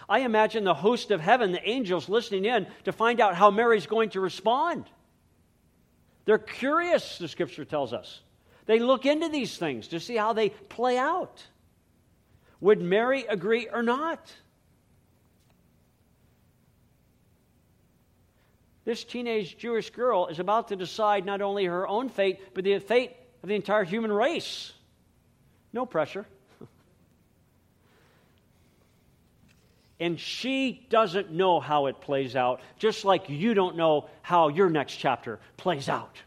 I 0.09 0.21
imagine 0.21 0.65
the 0.65 0.75
host 0.75 1.11
of 1.11 1.21
heaven, 1.21 1.53
the 1.53 1.69
angels 1.69 2.09
listening 2.09 2.45
in 2.45 2.67
to 2.85 2.93
find 2.93 3.21
out 3.21 3.35
how 3.35 3.51
Mary's 3.51 3.87
going 3.87 4.11
to 4.11 4.21
respond. 4.21 4.85
They're 6.25 6.38
curious, 6.38 7.19
the 7.19 7.29
scripture 7.29 7.65
tells 7.65 7.93
us. 7.93 8.21
They 8.67 8.79
look 8.79 9.07
into 9.07 9.29
these 9.29 9.57
things 9.57 9.88
to 9.88 10.01
see 10.01 10.17
how 10.17 10.33
they 10.33 10.51
play 10.51 10.97
out. 10.97 11.43
Would 12.61 12.81
Mary 12.81 13.25
agree 13.29 13.69
or 13.69 13.83
not? 13.83 14.33
This 18.85 19.05
teenage 19.05 19.57
Jewish 19.59 19.91
girl 19.91 20.27
is 20.27 20.38
about 20.38 20.69
to 20.69 20.77
decide 20.77 21.25
not 21.25 21.41
only 21.41 21.65
her 21.65 21.87
own 21.87 22.09
fate, 22.09 22.41
but 22.55 22.65
the 22.65 22.79
fate 22.79 23.12
of 23.43 23.49
the 23.49 23.55
entire 23.55 23.85
human 23.85 24.12
race. 24.12 24.73
No 25.73 25.87
pressure. 25.87 26.27
And 30.03 30.19
she 30.19 30.85
doesn't 30.91 31.31
know 31.31 31.61
how 31.61 31.87
it 31.87 32.01
plays 32.01 32.35
out, 32.35 32.61
just 32.77 33.05
like 33.05 33.31
you 33.31 33.55
don't 33.55 33.77
know 33.77 34.09
how 34.21 34.49
your 34.49 34.69
next 34.69 34.97
chapter 34.97 35.38
plays 35.57 35.88
out. 35.88 36.21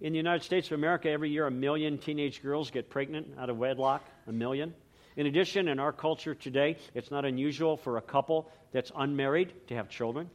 In 0.00 0.12
the 0.12 0.16
United 0.16 0.42
States 0.42 0.66
of 0.66 0.72
America, 0.72 1.08
every 1.08 1.30
year 1.30 1.46
a 1.46 1.50
million 1.52 1.96
teenage 1.96 2.42
girls 2.42 2.72
get 2.72 2.90
pregnant 2.90 3.28
out 3.38 3.50
of 3.50 3.56
wedlock. 3.56 4.02
A 4.26 4.32
million. 4.32 4.74
In 5.16 5.26
addition, 5.26 5.68
in 5.68 5.78
our 5.78 5.92
culture 5.92 6.34
today, 6.34 6.76
it's 6.94 7.12
not 7.12 7.24
unusual 7.24 7.76
for 7.76 7.98
a 7.98 8.02
couple 8.02 8.50
that's 8.72 8.90
unmarried 8.96 9.52
to 9.68 9.76
have 9.76 9.88
children. 9.88 10.28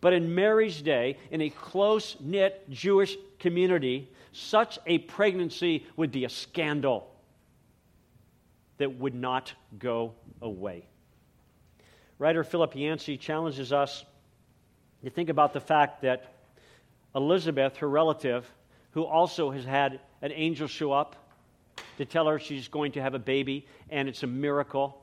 But 0.00 0.12
in 0.12 0.34
Mary's 0.34 0.82
day, 0.82 1.18
in 1.30 1.40
a 1.40 1.50
close 1.50 2.16
knit 2.18 2.68
Jewish 2.68 3.16
community, 3.38 4.10
such 4.32 4.80
a 4.86 4.98
pregnancy 4.98 5.86
would 5.96 6.10
be 6.10 6.24
a 6.24 6.28
scandal 6.28 7.12
that 8.78 8.98
would 8.98 9.14
not 9.14 9.52
go 9.78 10.14
away. 10.40 10.86
Writer 12.18 12.44
Philip 12.44 12.74
Yancey 12.74 13.16
challenges 13.16 13.72
us 13.72 14.04
to 15.04 15.10
think 15.10 15.28
about 15.28 15.52
the 15.52 15.60
fact 15.60 16.02
that 16.02 16.32
Elizabeth, 17.14 17.76
her 17.78 17.88
relative, 17.88 18.50
who 18.92 19.04
also 19.04 19.50
has 19.50 19.64
had 19.64 20.00
an 20.22 20.32
angel 20.32 20.66
show 20.66 20.92
up 20.92 21.16
to 21.98 22.04
tell 22.04 22.26
her 22.26 22.38
she's 22.38 22.68
going 22.68 22.92
to 22.92 23.02
have 23.02 23.14
a 23.14 23.18
baby 23.18 23.66
and 23.90 24.08
it's 24.08 24.22
a 24.22 24.26
miracle. 24.26 25.02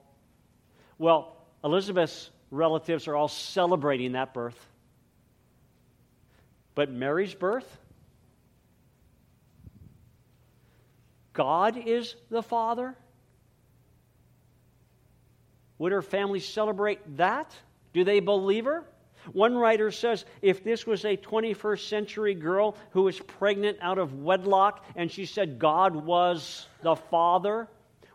Well, 0.97 1.36
Elizabeth's 1.63 2.29
relatives 2.51 3.07
are 3.07 3.15
all 3.15 3.27
celebrating 3.27 4.13
that 4.13 4.33
birth. 4.33 4.59
But 6.75 6.91
Mary's 6.91 7.33
birth? 7.33 7.77
God 11.33 11.77
is 11.77 12.15
the 12.29 12.43
Father? 12.43 12.95
Would 15.83 15.91
her 15.91 16.01
family 16.01 16.39
celebrate 16.39 17.17
that? 17.17 17.53
Do 17.91 18.05
they 18.05 18.21
believe 18.21 18.63
her? 18.63 18.85
One 19.33 19.53
writer 19.53 19.91
says 19.91 20.23
if 20.41 20.63
this 20.63 20.87
was 20.87 21.03
a 21.03 21.17
21st 21.17 21.89
century 21.89 22.35
girl 22.35 22.77
who 22.91 23.01
was 23.01 23.19
pregnant 23.19 23.79
out 23.81 23.97
of 23.97 24.13
wedlock 24.13 24.85
and 24.95 25.11
she 25.11 25.25
said 25.25 25.59
God 25.59 25.93
was 25.93 26.69
the 26.83 26.95
father, 26.95 27.67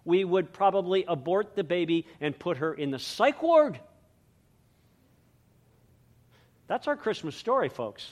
we 0.06 0.24
would 0.24 0.50
probably 0.50 1.04
abort 1.06 1.56
the 1.56 1.62
baby 1.62 2.06
and 2.22 2.38
put 2.38 2.56
her 2.56 2.72
in 2.72 2.90
the 2.90 2.98
psych 2.98 3.42
ward. 3.42 3.78
That's 6.68 6.88
our 6.88 6.96
Christmas 6.96 7.36
story, 7.36 7.68
folks. 7.68 8.10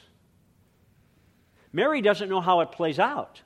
Mary 1.73 2.03
doesn't 2.03 2.29
know 2.29 2.43
how 2.43 2.61
it 2.61 2.73
plays 2.73 2.99
out. 2.99 3.41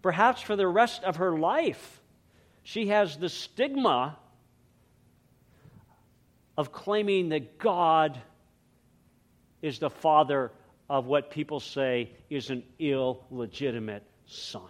Perhaps 0.00 0.42
for 0.42 0.54
the 0.54 0.68
rest 0.68 1.02
of 1.02 1.16
her 1.16 1.36
life, 1.36 2.00
she 2.64 2.88
has 2.88 3.16
the 3.16 3.28
stigma 3.28 4.18
of 6.56 6.72
claiming 6.72 7.28
that 7.28 7.58
God 7.58 8.20
is 9.62 9.78
the 9.78 9.90
father 9.90 10.50
of 10.88 11.06
what 11.06 11.30
people 11.30 11.60
say 11.60 12.10
is 12.28 12.50
an 12.50 12.62
illegitimate 12.78 14.02
son. 14.26 14.68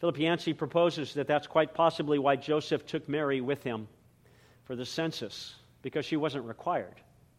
Philip 0.00 0.18
Yancey 0.18 0.52
proposes 0.52 1.14
that 1.14 1.26
that's 1.26 1.46
quite 1.46 1.72
possibly 1.72 2.18
why 2.18 2.36
Joseph 2.36 2.84
took 2.84 3.08
Mary 3.08 3.40
with 3.40 3.62
him 3.62 3.88
for 4.64 4.76
the 4.76 4.84
census, 4.84 5.54
because 5.82 6.04
she 6.04 6.16
wasn't 6.16 6.44
required 6.44 6.94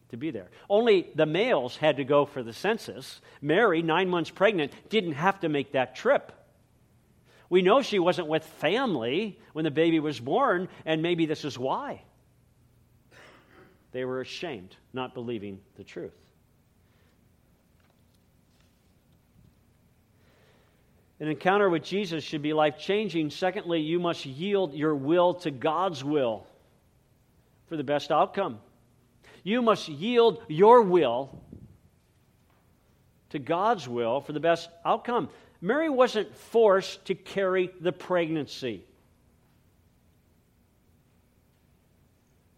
to 0.08 0.16
be 0.16 0.30
there. 0.30 0.48
Only 0.68 1.10
the 1.14 1.26
males 1.26 1.76
had 1.76 1.98
to 1.98 2.04
go 2.04 2.24
for 2.24 2.42
the 2.42 2.52
census. 2.52 3.20
Mary, 3.42 3.82
nine 3.82 4.08
months 4.08 4.30
pregnant, 4.30 4.72
didn't 4.88 5.12
have 5.12 5.40
to 5.40 5.48
make 5.48 5.72
that 5.72 5.94
trip. 5.94 6.32
We 7.48 7.62
know 7.62 7.82
she 7.82 7.98
wasn't 7.98 8.28
with 8.28 8.44
family 8.44 9.38
when 9.52 9.64
the 9.64 9.70
baby 9.70 10.00
was 10.00 10.18
born, 10.18 10.68
and 10.84 11.02
maybe 11.02 11.26
this 11.26 11.44
is 11.44 11.58
why. 11.58 12.02
They 13.92 14.04
were 14.04 14.20
ashamed, 14.20 14.76
not 14.92 15.14
believing 15.14 15.60
the 15.76 15.84
truth. 15.84 16.12
An 21.18 21.28
encounter 21.28 21.70
with 21.70 21.82
Jesus 21.82 22.22
should 22.22 22.42
be 22.42 22.52
life 22.52 22.78
changing. 22.78 23.30
Secondly, 23.30 23.80
you 23.80 23.98
must 23.98 24.26
yield 24.26 24.74
your 24.74 24.94
will 24.94 25.34
to 25.34 25.50
God's 25.50 26.04
will 26.04 26.46
for 27.68 27.76
the 27.76 27.84
best 27.84 28.10
outcome. 28.10 28.58
You 29.42 29.62
must 29.62 29.88
yield 29.88 30.42
your 30.48 30.82
will 30.82 31.40
to 33.30 33.38
God's 33.38 33.88
will 33.88 34.20
for 34.20 34.32
the 34.32 34.40
best 34.40 34.68
outcome. 34.84 35.30
Mary 35.66 35.88
wasn't 35.88 36.32
forced 36.32 37.04
to 37.06 37.14
carry 37.16 37.72
the 37.80 37.90
pregnancy. 37.90 38.84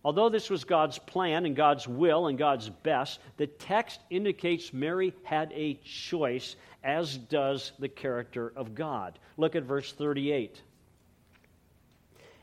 Although 0.04 0.28
this 0.28 0.50
was 0.50 0.64
God's 0.64 0.98
plan 0.98 1.46
and 1.46 1.56
God's 1.56 1.88
will 1.88 2.26
and 2.26 2.36
God's 2.36 2.68
best, 2.68 3.20
the 3.38 3.46
text 3.46 4.00
indicates 4.10 4.74
Mary 4.74 5.14
had 5.22 5.50
a 5.54 5.80
choice, 5.82 6.56
as 6.84 7.16
does 7.16 7.72
the 7.78 7.88
character 7.88 8.52
of 8.54 8.74
God. 8.74 9.18
Look 9.38 9.56
at 9.56 9.62
verse 9.62 9.90
38. 9.90 10.60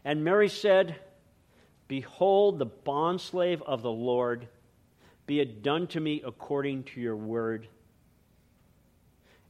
And 0.03 0.23
Mary 0.23 0.49
said, 0.49 0.95
Behold, 1.87 2.57
the 2.57 2.65
bondslave 2.65 3.61
of 3.61 3.83
the 3.83 3.91
Lord, 3.91 4.47
be 5.27 5.39
it 5.39 5.61
done 5.61 5.85
to 5.87 5.99
me 5.99 6.23
according 6.25 6.85
to 6.85 7.01
your 7.01 7.15
word. 7.15 7.67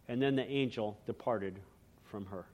And 0.07 0.21
then 0.21 0.35
the 0.35 0.47
angel 0.47 0.97
departed 1.05 1.59
from 2.05 2.25
her. 2.27 2.45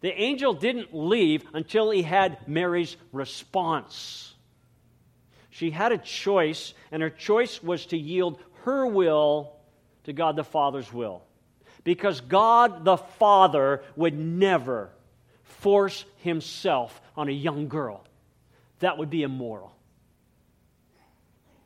The 0.00 0.12
angel 0.12 0.54
didn't 0.54 0.94
leave 0.94 1.44
until 1.54 1.90
he 1.90 2.02
had 2.02 2.46
Mary's 2.46 2.96
response. 3.12 4.32
She 5.50 5.70
had 5.70 5.92
a 5.92 5.98
choice, 5.98 6.72
and 6.92 7.02
her 7.02 7.10
choice 7.10 7.62
was 7.62 7.86
to 7.86 7.98
yield 7.98 8.38
her 8.62 8.86
will 8.86 9.56
to 10.04 10.12
God 10.12 10.36
the 10.36 10.44
Father's 10.44 10.92
will. 10.92 11.22
Because 11.82 12.20
God 12.20 12.84
the 12.84 12.96
Father 12.96 13.82
would 13.96 14.16
never 14.18 14.90
force 15.42 16.04
himself 16.18 17.00
on 17.16 17.28
a 17.28 17.32
young 17.32 17.68
girl. 17.68 18.04
That 18.80 18.98
would 18.98 19.10
be 19.10 19.22
immoral. 19.22 19.74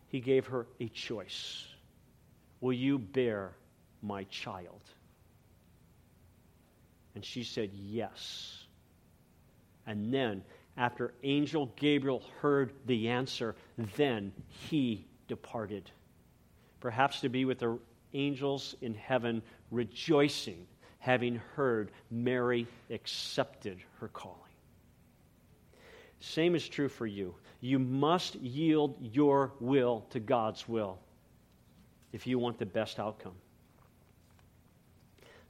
He 0.08 0.20
gave 0.20 0.46
her 0.46 0.66
a 0.80 0.88
choice. 0.88 1.66
Will 2.60 2.72
you 2.72 2.98
bear 2.98 3.52
my 4.02 4.24
child? 4.24 4.82
And 7.14 7.24
she 7.24 7.44
said, 7.44 7.70
Yes. 7.72 8.64
And 9.86 10.12
then, 10.12 10.42
after 10.76 11.12
Angel 11.22 11.70
Gabriel 11.76 12.22
heard 12.40 12.72
the 12.86 13.08
answer, 13.08 13.54
then 13.96 14.32
he 14.70 15.06
departed. 15.28 15.90
Perhaps 16.80 17.20
to 17.20 17.28
be 17.28 17.44
with 17.44 17.58
the 17.58 17.78
angels 18.14 18.74
in 18.80 18.94
heaven, 18.94 19.42
rejoicing, 19.70 20.66
having 20.98 21.40
heard 21.56 21.90
Mary 22.10 22.66
accepted 22.90 23.78
her 24.00 24.08
calling. 24.08 24.38
Same 26.20 26.54
is 26.54 26.68
true 26.68 26.88
for 26.88 27.06
you. 27.06 27.34
You 27.60 27.78
must 27.78 28.36
yield 28.36 28.96
your 29.00 29.52
will 29.60 30.06
to 30.10 30.20
God's 30.20 30.68
will 30.68 30.98
if 32.12 32.26
you 32.26 32.38
want 32.38 32.58
the 32.58 32.66
best 32.66 33.00
outcome. 33.00 33.34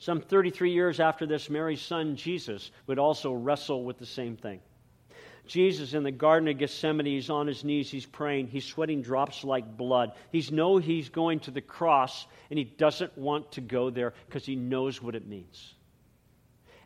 Some 0.03 0.21
33 0.21 0.73
years 0.73 0.99
after 0.99 1.27
this, 1.27 1.49
Mary's 1.49 1.81
son 1.81 2.17
Jesus 2.17 2.73
would 2.89 2.99
also 2.99 3.33
wrestle 3.33 3.85
with 3.85 3.99
the 3.99 4.07
same 4.07 4.37
thing. 4.37 4.59
Jesus 5.47 5.95
in 5.95 6.03
the 6.03 6.11
Garden 6.11 6.49
of 6.49 6.59
Gethsemane, 6.59 7.07
he's 7.07 7.31
on 7.31 7.47
his 7.47 7.63
knees, 7.63 7.89
he's 7.89 8.05
praying, 8.05 8.49
he's 8.49 8.65
sweating 8.65 9.03
drops 9.03 9.45
like 9.45 9.77
blood. 9.77 10.11
He's 10.33 10.51
know 10.51 10.79
he's 10.79 11.09
going 11.09 11.39
to 11.41 11.53
the 11.53 11.61
cross, 11.61 12.27
and 12.51 12.59
he 12.59 12.65
doesn't 12.65 13.17
want 13.17 13.53
to 13.53 13.61
go 13.61 13.91
there 13.91 14.13
because 14.27 14.45
he 14.45 14.57
knows 14.57 15.01
what 15.01 15.15
it 15.15 15.29
means. 15.29 15.73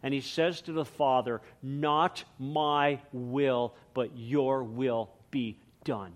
And 0.02 0.12
he 0.12 0.20
says 0.20 0.60
to 0.62 0.72
the 0.72 0.84
Father, 0.84 1.40
Not 1.62 2.22
my 2.38 3.00
will, 3.14 3.74
but 3.94 4.10
your 4.14 4.62
will 4.62 5.08
be 5.30 5.58
done. 5.84 6.12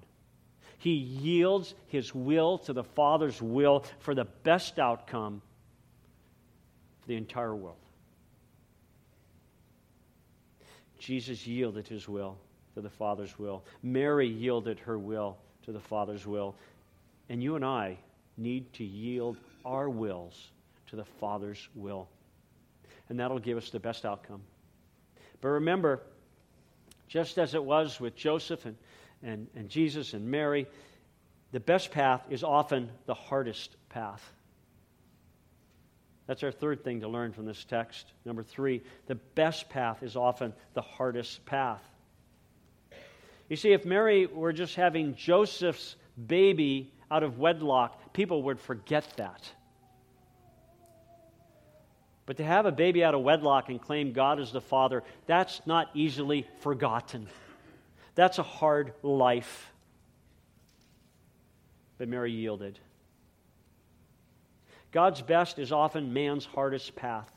He 0.76 0.92
yields 0.92 1.74
his 1.86 2.14
will 2.14 2.58
to 2.58 2.74
the 2.74 2.84
Father's 2.84 3.40
will 3.40 3.86
for 4.00 4.14
the 4.14 4.26
best 4.26 4.78
outcome 4.78 5.40
the 7.10 7.16
entire 7.16 7.56
world. 7.56 7.74
Jesus 11.00 11.44
yielded 11.44 11.88
his 11.88 12.08
will 12.08 12.38
to 12.76 12.80
the 12.80 12.88
Father's 12.88 13.36
will. 13.36 13.64
Mary 13.82 14.28
yielded 14.28 14.78
her 14.78 14.96
will 14.96 15.36
to 15.64 15.72
the 15.72 15.80
Father's 15.80 16.24
will. 16.24 16.54
And 17.28 17.42
you 17.42 17.56
and 17.56 17.64
I 17.64 17.98
need 18.36 18.72
to 18.74 18.84
yield 18.84 19.38
our 19.64 19.90
wills 19.90 20.52
to 20.90 20.94
the 20.94 21.04
Father's 21.18 21.68
will. 21.74 22.08
And 23.08 23.18
that'll 23.18 23.40
give 23.40 23.58
us 23.58 23.70
the 23.70 23.80
best 23.80 24.04
outcome. 24.04 24.42
But 25.40 25.48
remember, 25.48 26.00
just 27.08 27.38
as 27.38 27.54
it 27.54 27.64
was 27.64 27.98
with 27.98 28.14
Joseph 28.14 28.66
and, 28.66 28.76
and, 29.24 29.48
and 29.56 29.68
Jesus 29.68 30.14
and 30.14 30.30
Mary, 30.30 30.68
the 31.50 31.58
best 31.58 31.90
path 31.90 32.22
is 32.30 32.44
often 32.44 32.88
the 33.06 33.14
hardest 33.14 33.74
path. 33.88 34.22
That's 36.30 36.44
our 36.44 36.52
third 36.52 36.84
thing 36.84 37.00
to 37.00 37.08
learn 37.08 37.32
from 37.32 37.44
this 37.44 37.64
text. 37.64 38.12
Number 38.24 38.44
three, 38.44 38.84
the 39.08 39.16
best 39.16 39.68
path 39.68 40.04
is 40.04 40.14
often 40.14 40.52
the 40.74 40.80
hardest 40.80 41.44
path. 41.44 41.82
You 43.48 43.56
see, 43.56 43.72
if 43.72 43.84
Mary 43.84 44.26
were 44.26 44.52
just 44.52 44.76
having 44.76 45.16
Joseph's 45.16 45.96
baby 46.28 46.94
out 47.10 47.24
of 47.24 47.40
wedlock, 47.40 48.12
people 48.12 48.44
would 48.44 48.60
forget 48.60 49.12
that. 49.16 49.42
But 52.26 52.36
to 52.36 52.44
have 52.44 52.64
a 52.64 52.70
baby 52.70 53.02
out 53.02 53.16
of 53.16 53.22
wedlock 53.22 53.68
and 53.68 53.82
claim 53.82 54.12
God 54.12 54.38
as 54.38 54.52
the 54.52 54.60
father, 54.60 55.02
that's 55.26 55.60
not 55.66 55.90
easily 55.94 56.46
forgotten. 56.60 57.26
That's 58.14 58.38
a 58.38 58.44
hard 58.44 58.92
life. 59.02 59.72
But 61.98 62.06
Mary 62.06 62.30
yielded. 62.30 62.78
God's 64.92 65.22
best 65.22 65.58
is 65.58 65.72
often 65.72 66.12
man's 66.12 66.44
hardest 66.44 66.96
path. 66.96 67.30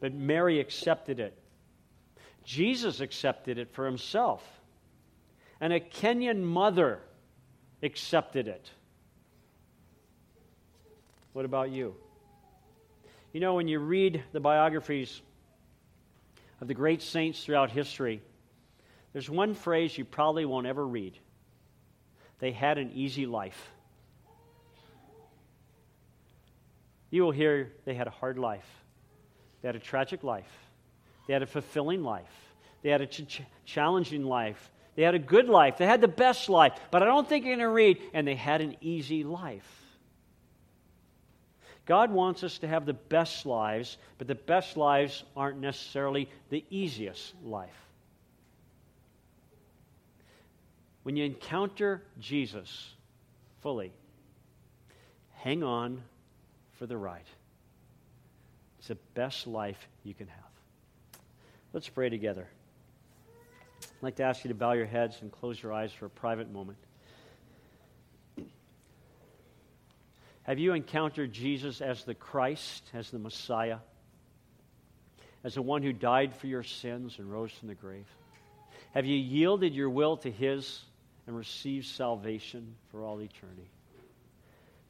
But 0.00 0.12
Mary 0.12 0.60
accepted 0.60 1.20
it. 1.20 1.38
Jesus 2.44 3.00
accepted 3.00 3.58
it 3.58 3.72
for 3.72 3.86
himself. 3.86 4.42
And 5.60 5.72
a 5.72 5.80
Kenyan 5.80 6.42
mother 6.42 7.00
accepted 7.82 8.48
it. 8.48 8.70
What 11.32 11.44
about 11.44 11.70
you? 11.70 11.94
You 13.32 13.40
know, 13.40 13.54
when 13.54 13.66
you 13.66 13.80
read 13.80 14.22
the 14.32 14.40
biographies 14.40 15.20
of 16.60 16.68
the 16.68 16.74
great 16.74 17.02
saints 17.02 17.42
throughout 17.42 17.70
history, 17.70 18.20
there's 19.12 19.30
one 19.30 19.54
phrase 19.54 19.96
you 19.96 20.04
probably 20.04 20.44
won't 20.44 20.66
ever 20.66 20.86
read. 20.86 21.18
They 22.38 22.52
had 22.52 22.78
an 22.78 22.92
easy 22.92 23.26
life. 23.26 23.70
You 27.14 27.22
will 27.22 27.30
hear 27.30 27.70
they 27.84 27.94
had 27.94 28.08
a 28.08 28.10
hard 28.10 28.40
life. 28.40 28.66
They 29.62 29.68
had 29.68 29.76
a 29.76 29.78
tragic 29.78 30.24
life. 30.24 30.50
They 31.28 31.32
had 31.32 31.44
a 31.44 31.46
fulfilling 31.46 32.02
life. 32.02 32.34
They 32.82 32.90
had 32.90 33.02
a 33.02 33.06
ch- 33.06 33.40
challenging 33.64 34.24
life. 34.24 34.72
They 34.96 35.04
had 35.04 35.14
a 35.14 35.20
good 35.20 35.48
life. 35.48 35.78
They 35.78 35.86
had 35.86 36.00
the 36.00 36.08
best 36.08 36.48
life. 36.48 36.72
But 36.90 37.04
I 37.04 37.06
don't 37.06 37.28
think 37.28 37.44
you're 37.44 37.54
going 37.54 37.68
to 37.68 37.72
read, 37.72 38.02
and 38.14 38.26
they 38.26 38.34
had 38.34 38.60
an 38.62 38.74
easy 38.80 39.22
life. 39.22 39.64
God 41.86 42.10
wants 42.10 42.42
us 42.42 42.58
to 42.58 42.66
have 42.66 42.84
the 42.84 42.94
best 42.94 43.46
lives, 43.46 43.96
but 44.18 44.26
the 44.26 44.34
best 44.34 44.76
lives 44.76 45.22
aren't 45.36 45.60
necessarily 45.60 46.28
the 46.50 46.64
easiest 46.68 47.32
life. 47.44 47.70
When 51.04 51.14
you 51.14 51.24
encounter 51.24 52.02
Jesus 52.18 52.92
fully, 53.60 53.92
hang 55.30 55.62
on 55.62 56.02
for 56.84 56.88
the 56.88 56.98
ride. 56.98 57.24
It's 58.78 58.88
the 58.88 58.98
best 59.14 59.46
life 59.46 59.88
you 60.02 60.12
can 60.12 60.26
have. 60.26 60.50
Let's 61.72 61.88
pray 61.88 62.10
together. 62.10 62.46
I'd 63.80 64.02
like 64.02 64.16
to 64.16 64.24
ask 64.24 64.44
you 64.44 64.48
to 64.48 64.54
bow 64.54 64.72
your 64.72 64.84
heads 64.84 65.16
and 65.22 65.32
close 65.32 65.62
your 65.62 65.72
eyes 65.72 65.94
for 65.94 66.04
a 66.04 66.10
private 66.10 66.52
moment. 66.52 66.76
Have 70.42 70.58
you 70.58 70.74
encountered 70.74 71.32
Jesus 71.32 71.80
as 71.80 72.04
the 72.04 72.14
Christ, 72.14 72.84
as 72.92 73.10
the 73.10 73.18
Messiah, 73.18 73.78
as 75.42 75.54
the 75.54 75.62
one 75.62 75.82
who 75.82 75.94
died 75.94 76.34
for 76.34 76.48
your 76.48 76.64
sins 76.64 77.18
and 77.18 77.32
rose 77.32 77.52
from 77.52 77.68
the 77.68 77.74
grave? 77.74 78.04
Have 78.92 79.06
you 79.06 79.16
yielded 79.16 79.72
your 79.72 79.88
will 79.88 80.18
to 80.18 80.30
His 80.30 80.82
and 81.26 81.34
received 81.34 81.86
salvation 81.86 82.74
for 82.90 83.02
all 83.02 83.22
eternity? 83.22 83.70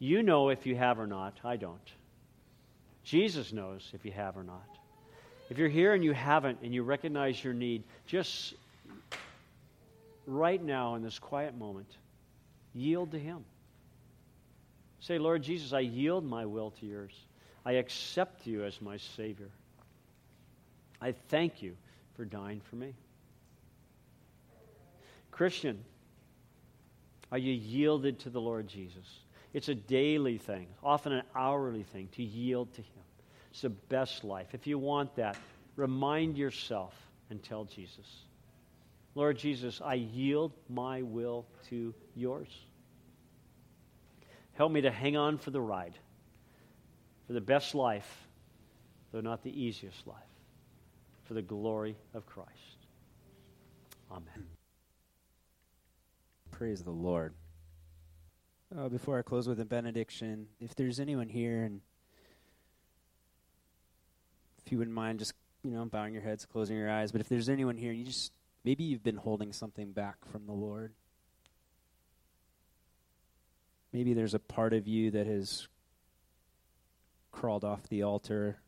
You 0.05 0.23
know 0.23 0.51
if 0.51 0.67
you 0.67 0.77
have 0.77 1.01
or 1.01 1.07
not. 1.07 1.39
I 1.43 1.57
don't. 1.57 1.81
Jesus 3.05 3.55
knows 3.55 3.91
if 3.95 4.05
you 4.05 4.13
have 4.13 4.37
or 4.37 4.45
not. 4.45 4.69
If 5.49 5.57
you're 5.57 5.71
here 5.71 5.95
and 5.95 6.05
you 6.05 6.13
haven't 6.13 6.59
and 6.63 6.75
you 6.75 6.83
recognize 6.83 7.43
your 7.43 7.55
need, 7.55 7.85
just 8.07 8.53
right 10.27 10.63
now 10.63 10.97
in 10.97 11.03
this 11.03 11.19
quiet 11.19 11.57
moment, 11.57 11.89
yield 12.75 13.13
to 13.13 13.19
Him. 13.19 13.47
Say, 15.01 15.17
Lord 15.17 15.43
Jesus, 15.43 15.73
I 15.73 15.81
yield 15.81 16.23
my 16.23 16.45
will 16.45 16.73
to 16.73 16.85
yours. 16.85 17.15
I 17.65 17.73
accept 17.73 18.47
you 18.47 18.63
as 18.63 18.83
my 18.83 18.99
Savior. 18.99 19.49
I 21.01 21.13
thank 21.31 21.63
you 21.63 21.77
for 22.15 22.27
dying 22.27 22.61
for 22.69 22.77
me. 22.77 22.93
Christian, 25.31 25.83
are 27.33 27.39
you 27.39 27.55
yielded 27.55 28.19
to 28.21 28.29
the 28.29 28.41
Lord 28.41 28.69
Jesus? 28.69 29.24
It's 29.55 29.69
a 29.69 29.75
daily 29.75 30.37
thing, 30.37 30.67
often 30.83 31.13
an 31.13 31.23
hourly 31.35 31.85
thing, 31.85 32.09
to 32.17 32.25
yield 32.25 32.73
to 32.75 32.83
Him. 32.83 33.03
It's 33.53 33.63
the 33.63 33.71
best 33.71 34.25
life. 34.25 34.49
If 34.53 34.67
you 34.67 34.79
want 34.79 35.15
that, 35.15 35.37
remind 35.77 36.37
yourself 36.37 36.93
and 37.31 37.41
tell 37.41 37.65
Jesus, 37.65 38.25
Lord 39.15 39.39
Jesus, 39.39 39.81
I 39.83 39.95
yield 39.95 40.53
my 40.69 41.03
will 41.03 41.47
to 41.69 41.95
yours. 42.17 42.49
Help 44.55 44.73
me 44.73 44.81
to 44.81 44.91
hang 44.91 45.17
on 45.17 45.39
for 45.39 45.53
the 45.53 45.61
ride, 45.61 45.95
for 47.29 47.33
the 47.33 47.41
best 47.41 47.77
life, 47.77 48.27
though 49.13 49.21
not 49.21 49.45
the 49.45 49.63
easiest 49.63 50.05
life, 50.05 50.17
for 51.25 51.35
the 51.35 51.43
glory 51.43 51.97
of 52.13 52.27
Christ. 52.27 52.51
Amen. 54.11 54.47
Praise 56.51 56.83
the 56.83 56.91
Lord. 56.91 57.35
Uh, 58.77 58.89
before 58.89 59.17
I 59.17 59.23
close 59.23 59.47
with 59.47 59.61
a 59.61 59.65
benediction, 59.65 60.49
if 60.59 60.75
there's 60.75 60.99
anyone 60.99 61.29
here, 61.29 61.63
and 61.63 61.81
if 64.65 64.73
you 64.73 64.79
wouldn't 64.79 64.97
mind 64.97 65.21
just, 65.21 65.33
you 65.63 65.71
know, 65.71 65.85
bowing 65.85 66.13
your 66.13 66.23
heads, 66.23 66.45
closing 66.45 66.77
your 66.77 66.91
eyes, 66.91 67.13
but 67.13 67.21
if 67.21 67.29
there's 67.29 67.49
anyone 67.49 67.77
here, 67.77 67.93
you 67.93 68.05
just, 68.05 68.33
maybe 68.65 68.83
you've 68.83 69.05
been 69.05 69.17
holding 69.17 69.53
something 69.53 69.93
back 69.93 70.17
from 70.25 70.47
the 70.47 70.53
Lord. 70.53 70.93
Maybe 73.93 74.13
there's 74.13 74.35
a 74.35 74.41
part 74.41 74.73
of 74.73 74.89
you 74.89 75.13
that 75.13 75.29
has 75.29 75.69
crawled 77.31 77.65
off 77.65 77.89
the 77.89 78.03
altar. 78.03 78.59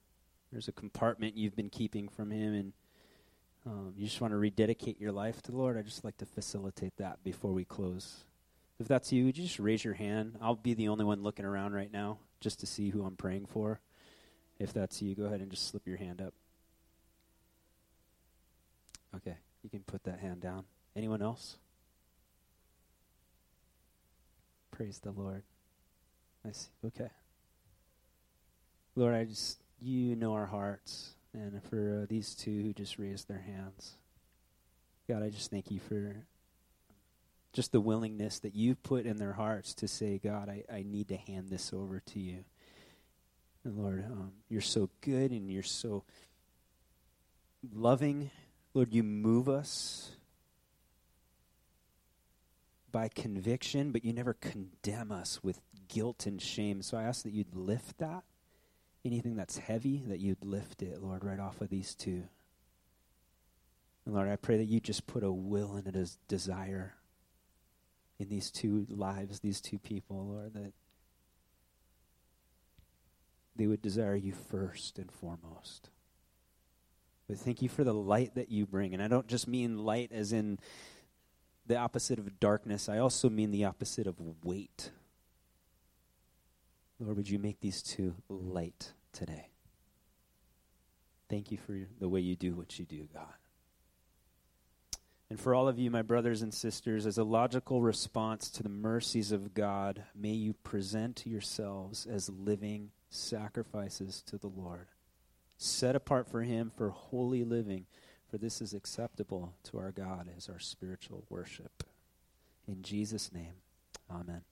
There's 0.52 0.68
a 0.68 0.72
compartment 0.72 1.36
you've 1.36 1.56
been 1.56 1.70
keeping 1.70 2.06
from 2.06 2.30
Him, 2.30 2.54
and 2.54 2.72
um, 3.66 3.94
you 3.96 4.06
just 4.06 4.20
want 4.20 4.32
to 4.32 4.38
rededicate 4.38 5.00
your 5.00 5.10
life 5.10 5.42
to 5.42 5.50
the 5.50 5.58
Lord. 5.58 5.76
I'd 5.76 5.84
just 5.84 6.04
like 6.04 6.18
to 6.18 6.26
facilitate 6.26 6.96
that 6.98 7.24
before 7.24 7.50
we 7.50 7.64
close. 7.64 8.18
If 8.78 8.88
that's 8.88 9.12
you, 9.12 9.24
would 9.24 9.38
you 9.38 9.44
just 9.44 9.58
raise 9.58 9.84
your 9.84 9.94
hand? 9.94 10.36
I'll 10.40 10.54
be 10.54 10.74
the 10.74 10.88
only 10.88 11.04
one 11.04 11.22
looking 11.22 11.44
around 11.44 11.72
right 11.72 11.90
now 11.90 12.18
just 12.40 12.60
to 12.60 12.66
see 12.66 12.90
who 12.90 13.04
I'm 13.04 13.16
praying 13.16 13.46
for. 13.46 13.80
If 14.58 14.72
that's 14.72 15.00
you, 15.00 15.14
go 15.14 15.24
ahead 15.24 15.40
and 15.40 15.50
just 15.50 15.68
slip 15.68 15.86
your 15.86 15.96
hand 15.96 16.20
up. 16.20 16.34
Okay, 19.14 19.36
you 19.62 19.70
can 19.70 19.80
put 19.80 20.04
that 20.04 20.20
hand 20.20 20.40
down. 20.40 20.64
Anyone 20.94 21.22
else? 21.22 21.56
Praise 24.70 24.98
the 24.98 25.10
Lord. 25.10 25.42
I 26.46 26.52
see. 26.52 26.68
Okay. 26.84 27.08
Lord, 28.94 29.14
I 29.14 29.24
just, 29.24 29.58
you 29.80 30.16
know 30.16 30.34
our 30.34 30.46
hearts. 30.46 31.12
And 31.32 31.62
for 31.64 32.02
uh, 32.02 32.06
these 32.08 32.34
two 32.34 32.62
who 32.62 32.72
just 32.72 32.98
raised 32.98 33.28
their 33.28 33.40
hands, 33.40 33.92
God, 35.08 35.22
I 35.22 35.30
just 35.30 35.50
thank 35.50 35.70
you 35.70 35.80
for 35.80 36.26
just 37.56 37.72
the 37.72 37.80
willingness 37.80 38.40
that 38.40 38.54
you've 38.54 38.82
put 38.82 39.06
in 39.06 39.16
their 39.16 39.32
hearts 39.32 39.72
to 39.72 39.88
say, 39.88 40.20
God, 40.22 40.50
I, 40.50 40.62
I 40.70 40.82
need 40.82 41.08
to 41.08 41.16
hand 41.16 41.48
this 41.48 41.72
over 41.72 42.00
to 42.00 42.20
you. 42.20 42.44
And 43.64 43.78
Lord, 43.78 44.04
um, 44.04 44.32
you're 44.50 44.60
so 44.60 44.90
good 45.00 45.30
and 45.30 45.50
you're 45.50 45.62
so 45.62 46.04
loving. 47.74 48.30
Lord, 48.74 48.92
you 48.92 49.02
move 49.02 49.48
us 49.48 50.10
by 52.92 53.08
conviction, 53.08 53.90
but 53.90 54.04
you 54.04 54.12
never 54.12 54.34
condemn 54.34 55.10
us 55.10 55.42
with 55.42 55.58
guilt 55.88 56.26
and 56.26 56.42
shame. 56.42 56.82
So 56.82 56.98
I 56.98 57.04
ask 57.04 57.22
that 57.22 57.32
you'd 57.32 57.56
lift 57.56 57.96
that. 57.98 58.24
Anything 59.02 59.34
that's 59.34 59.56
heavy, 59.56 60.02
that 60.08 60.20
you'd 60.20 60.44
lift 60.44 60.82
it, 60.82 61.00
Lord, 61.02 61.24
right 61.24 61.40
off 61.40 61.62
of 61.62 61.70
these 61.70 61.94
two. 61.94 62.24
And 64.04 64.14
Lord, 64.14 64.28
I 64.28 64.36
pray 64.36 64.58
that 64.58 64.64
you 64.64 64.78
just 64.78 65.06
put 65.06 65.24
a 65.24 65.32
will 65.32 65.76
and 65.76 65.96
a 65.96 66.06
desire 66.28 66.96
in 68.18 68.28
these 68.28 68.50
two 68.50 68.86
lives, 68.88 69.40
these 69.40 69.60
two 69.60 69.78
people, 69.78 70.26
Lord, 70.26 70.54
that 70.54 70.72
they 73.54 73.66
would 73.66 73.82
desire 73.82 74.16
you 74.16 74.32
first 74.32 74.98
and 74.98 75.10
foremost. 75.10 75.90
But 77.28 77.38
thank 77.38 77.62
you 77.62 77.68
for 77.68 77.84
the 77.84 77.94
light 77.94 78.34
that 78.36 78.50
you 78.50 78.66
bring. 78.66 78.94
And 78.94 79.02
I 79.02 79.08
don't 79.08 79.26
just 79.26 79.48
mean 79.48 79.78
light 79.78 80.12
as 80.12 80.32
in 80.32 80.58
the 81.66 81.76
opposite 81.76 82.18
of 82.18 82.38
darkness, 82.38 82.88
I 82.88 82.98
also 82.98 83.28
mean 83.28 83.50
the 83.50 83.64
opposite 83.64 84.06
of 84.06 84.14
weight. 84.44 84.92
Lord, 87.00 87.16
would 87.16 87.28
you 87.28 87.40
make 87.40 87.60
these 87.60 87.82
two 87.82 88.14
light 88.28 88.92
today? 89.12 89.48
Thank 91.28 91.50
you 91.50 91.58
for 91.58 91.76
the 91.98 92.08
way 92.08 92.20
you 92.20 92.36
do 92.36 92.54
what 92.54 92.78
you 92.78 92.84
do, 92.84 93.08
God. 93.12 93.34
And 95.28 95.40
for 95.40 95.54
all 95.54 95.66
of 95.66 95.78
you, 95.78 95.90
my 95.90 96.02
brothers 96.02 96.42
and 96.42 96.54
sisters, 96.54 97.04
as 97.04 97.18
a 97.18 97.24
logical 97.24 97.82
response 97.82 98.48
to 98.50 98.62
the 98.62 98.68
mercies 98.68 99.32
of 99.32 99.54
God, 99.54 100.04
may 100.14 100.30
you 100.30 100.52
present 100.52 101.26
yourselves 101.26 102.06
as 102.06 102.28
living 102.28 102.90
sacrifices 103.10 104.22
to 104.26 104.38
the 104.38 104.46
Lord, 104.48 104.86
set 105.56 105.96
apart 105.96 106.28
for 106.28 106.42
Him 106.42 106.70
for 106.76 106.90
holy 106.90 107.42
living, 107.42 107.86
for 108.30 108.38
this 108.38 108.60
is 108.60 108.72
acceptable 108.72 109.52
to 109.64 109.78
our 109.78 109.90
God 109.90 110.28
as 110.36 110.48
our 110.48 110.60
spiritual 110.60 111.24
worship. 111.28 111.82
In 112.68 112.82
Jesus' 112.82 113.32
name, 113.32 113.54
amen. 114.10 114.42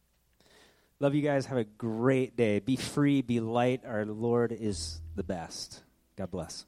Love 1.00 1.14
you 1.14 1.22
guys. 1.22 1.46
Have 1.46 1.58
a 1.58 1.64
great 1.64 2.36
day. 2.36 2.60
Be 2.60 2.76
free, 2.76 3.20
be 3.20 3.40
light. 3.40 3.82
Our 3.84 4.04
Lord 4.04 4.52
is 4.52 5.00
the 5.16 5.24
best. 5.24 5.82
God 6.16 6.30
bless. 6.30 6.62